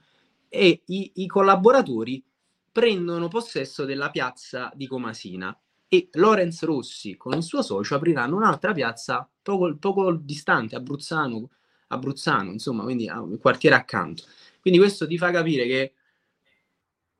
[0.55, 2.23] e i, i collaboratori
[2.71, 8.73] prendono possesso della piazza di Comasina e Lorenz Rossi con il suo socio apriranno un'altra
[8.73, 11.49] piazza poco, poco distante, Abruzzano,
[11.87, 14.23] Abruzzano, insomma, quindi il quartiere accanto.
[14.59, 15.93] Quindi questo ti fa capire che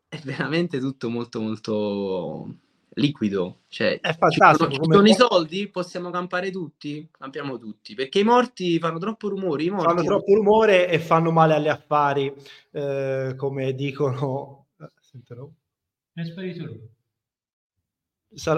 [0.07, 2.55] è veramente tutto molto molto
[2.95, 3.61] liquido.
[3.67, 4.69] Cioè, è fantastico.
[4.69, 7.07] Ci sono, ci sono i soldi, possiamo campare tutti?
[7.11, 9.63] Campiamo tutti, perché i morti fanno troppo rumore.
[9.63, 12.33] I morti fanno troppo rumore e fanno male agli affari,
[12.71, 14.67] eh, come dicono.
[14.79, 15.49] Eh, Sentirò.
[16.13, 16.94] È sparito lui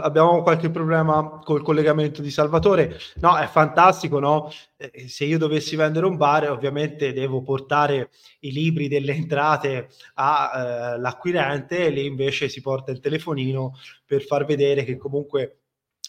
[0.02, 2.98] abbiamo qualche problema col collegamento di Salvatore.
[3.16, 4.50] No, è fantastico, no?
[4.76, 8.10] Eh, se io dovessi vendere un bar, ovviamente devo portare
[8.40, 13.74] i libri delle entrate all'acquirente, eh, lì invece si porta il telefonino
[14.06, 15.60] per far vedere che comunque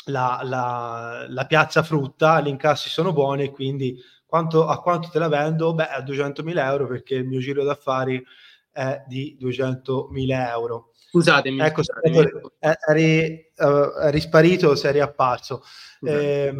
[0.06, 3.96] la, la, la piazza frutta, gli incassi sono buoni quindi
[4.26, 5.74] quanto, a quanto te la vendo?
[5.74, 8.22] Beh, a 200.000 euro perché il mio giro d'affari
[8.70, 10.87] è di 200.000 euro.
[11.10, 11.60] Scusatemi.
[11.60, 12.30] Ecco, scusatemi.
[12.58, 15.62] Eri, uh, eri sparito, sei riapparso.
[16.02, 16.54] Eh,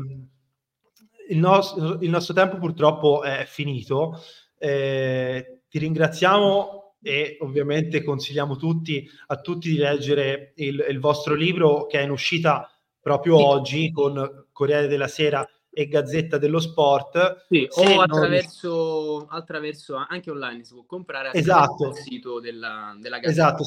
[1.28, 4.22] il, nostro, il, nostro, tempo purtroppo è finito.
[4.56, 11.86] Eh, ti ringraziamo e ovviamente consigliamo tutti, a tutti di leggere il, il vostro libro
[11.86, 12.68] che è in uscita
[13.00, 17.44] proprio oggi con Corriere della Sera e Gazzetta dello Sport.
[17.50, 21.88] Sì, o non- attraverso, attraverso anche online si può comprare attraverso Esatto.
[21.88, 23.30] il sito della, della Gazzetta.
[23.30, 23.64] Esatto,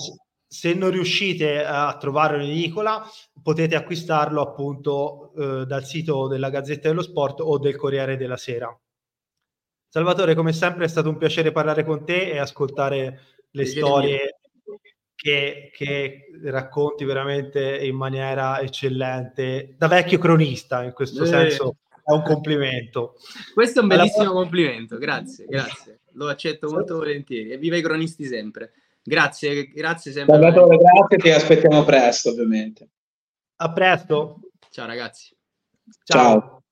[0.52, 3.02] se- non riuscite a trovarlo in edicola
[3.42, 8.78] potete acquistarlo appunto eh, dal sito della Gazzetta dello Sport o del Corriere della Sera.
[9.88, 13.22] Salvatore, come sempre è stato un piacere parlare con te e ascoltare
[13.52, 14.40] le Piacere storie
[15.16, 21.28] che, che racconti veramente in maniera eccellente, da vecchio cronista in questo Eh.
[21.28, 23.16] senso è un complimento.
[23.54, 26.02] Questo è un Alla bellissimo pro- complimento, grazie, grazie.
[26.14, 27.52] Lo accetto molto volentieri.
[27.52, 28.74] E viva i cronisti sempre.
[29.04, 30.36] Grazie, grazie sempre.
[30.36, 32.90] Salvatore, grazie, ti aspettiamo presto, ovviamente.
[33.58, 34.40] A presto.
[34.70, 35.36] Ciao ragazzi.
[36.04, 36.64] Ciao.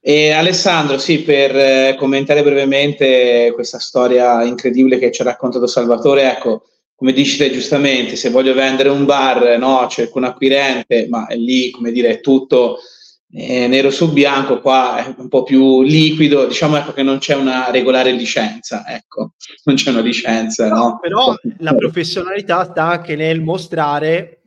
[0.00, 6.30] E Alessandro, sì, per eh, commentare brevemente questa storia incredibile che ci ha raccontato Salvatore,
[6.30, 11.26] ecco, come dici te giustamente, se voglio vendere un bar, no, cerco un acquirente, ma
[11.26, 12.78] è lì, come dire, è tutto
[13.36, 17.34] eh, nero su bianco, qua è un po' più liquido, diciamo ecco che non c'è
[17.34, 19.32] una regolare licenza, ecco,
[19.64, 20.98] non c'è una licenza, no?
[21.00, 24.42] Però la professionalità sta anche nel mostrare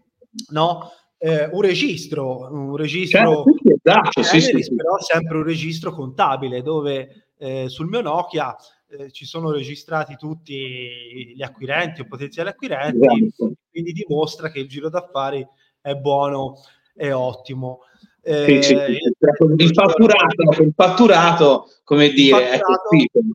[0.51, 5.91] no, eh, un registro, un registro Certo, sì, esatto, sì, sì, però sempre un registro
[5.91, 8.55] contabile dove eh, sul mio Nokia
[8.89, 13.51] eh, ci sono registrati tutti gli acquirenti o potenziali acquirenti, Esatto.
[13.69, 15.45] quindi dimostra che il giro d'affari
[15.81, 16.55] è buono
[16.95, 17.81] e ottimo.
[18.27, 18.73] Eh, sì, sì.
[18.73, 23.31] Il fatturato, il fatturato, come dire, è fatturato-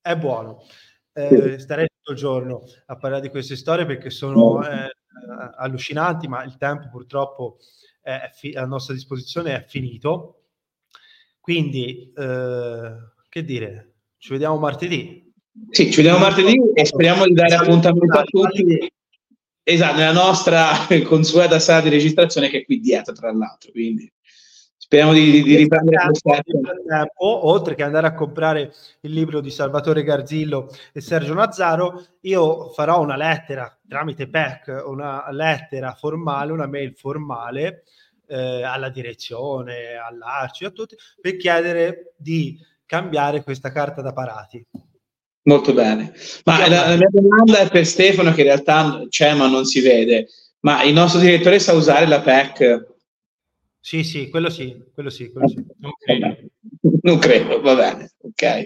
[0.00, 0.62] è buono.
[1.12, 4.88] Eh, starei tutto il giorno a parlare di queste storie perché sono eh,
[5.56, 7.56] allucinanti, ma il tempo purtroppo
[8.00, 10.44] è, fi- a nostra disposizione è finito.
[11.40, 12.92] Quindi, eh,
[13.28, 15.32] che dire, ci vediamo martedì.
[15.70, 18.90] Sì, ci vediamo martedì e speriamo di dare appuntamento a tutti.
[19.64, 20.70] Esatto, nella nostra
[21.06, 23.70] consueta sala di registrazione che è qui dietro, tra l'altro.
[23.70, 24.12] Quindi
[24.76, 30.02] speriamo di, di- riprendere nel frattempo, oltre che andare a comprare il libro di Salvatore
[30.02, 36.94] Garzillo e Sergio Nazzaro, io farò una lettera tramite PEC, una lettera formale, una mail
[36.96, 37.84] formale
[38.26, 44.66] eh, alla direzione, all'ARCI, a tutti, per chiedere di cambiare questa carta da parati.
[45.44, 46.12] Molto bene.
[46.44, 49.80] Ma la, la mia domanda è per Stefano, che in realtà c'è ma non si
[49.80, 50.28] vede.
[50.60, 52.90] Ma il nostro direttore sa usare la PEC?
[53.80, 55.56] Sì, sì, quello sì, quello sì, quello sì.
[55.56, 56.38] Vabbè,
[57.02, 58.64] Non credo, va bene, ok.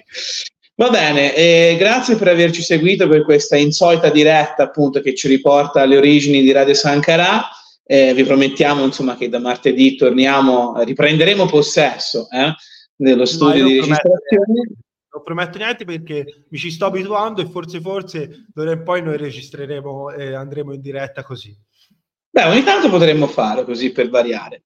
[0.74, 5.80] Va bene, eh, grazie per averci seguito per questa insolita diretta appunto che ci riporta
[5.80, 7.48] alle origini di Radio Sankara.
[7.82, 12.52] Eh, vi promettiamo insomma che da martedì torniamo, riprenderemo possesso eh,
[12.94, 14.52] dello studio No, di io non prometto registrazione.
[14.52, 14.74] niente.
[15.12, 19.16] Non prometto niente perché mi ci sto abituando e forse forse d'ora in poi noi
[19.16, 21.56] registreremo e andremo in diretta così.
[22.36, 24.64] Beh, ogni tanto potremmo fare così per variare.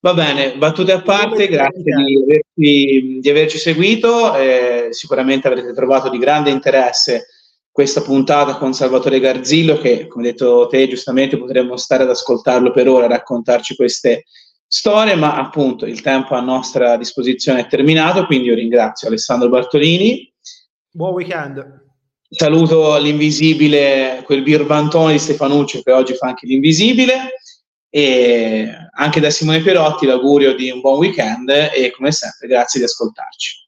[0.00, 4.36] Va bene, battute a parte, grazie di averci, di averci seguito.
[4.36, 7.26] eh, sicuramente avrete trovato di grande interesse
[7.72, 12.88] questa puntata con Salvatore Garzillo, che come detto te giustamente potremmo stare ad ascoltarlo per
[12.88, 14.24] ore, a raccontarci queste
[14.68, 20.30] storie, ma appunto il tempo a nostra disposizione è terminato, quindi io ringrazio Alessandro Bartolini.
[20.90, 21.86] Buon weekend.
[22.28, 27.40] Saluto l'invisibile, quel birbantone di Stefanuccio che oggi fa anche l'invisibile
[27.88, 32.84] e anche da Simone Perotti l'augurio di un buon weekend e come sempre grazie di
[32.84, 33.67] ascoltarci.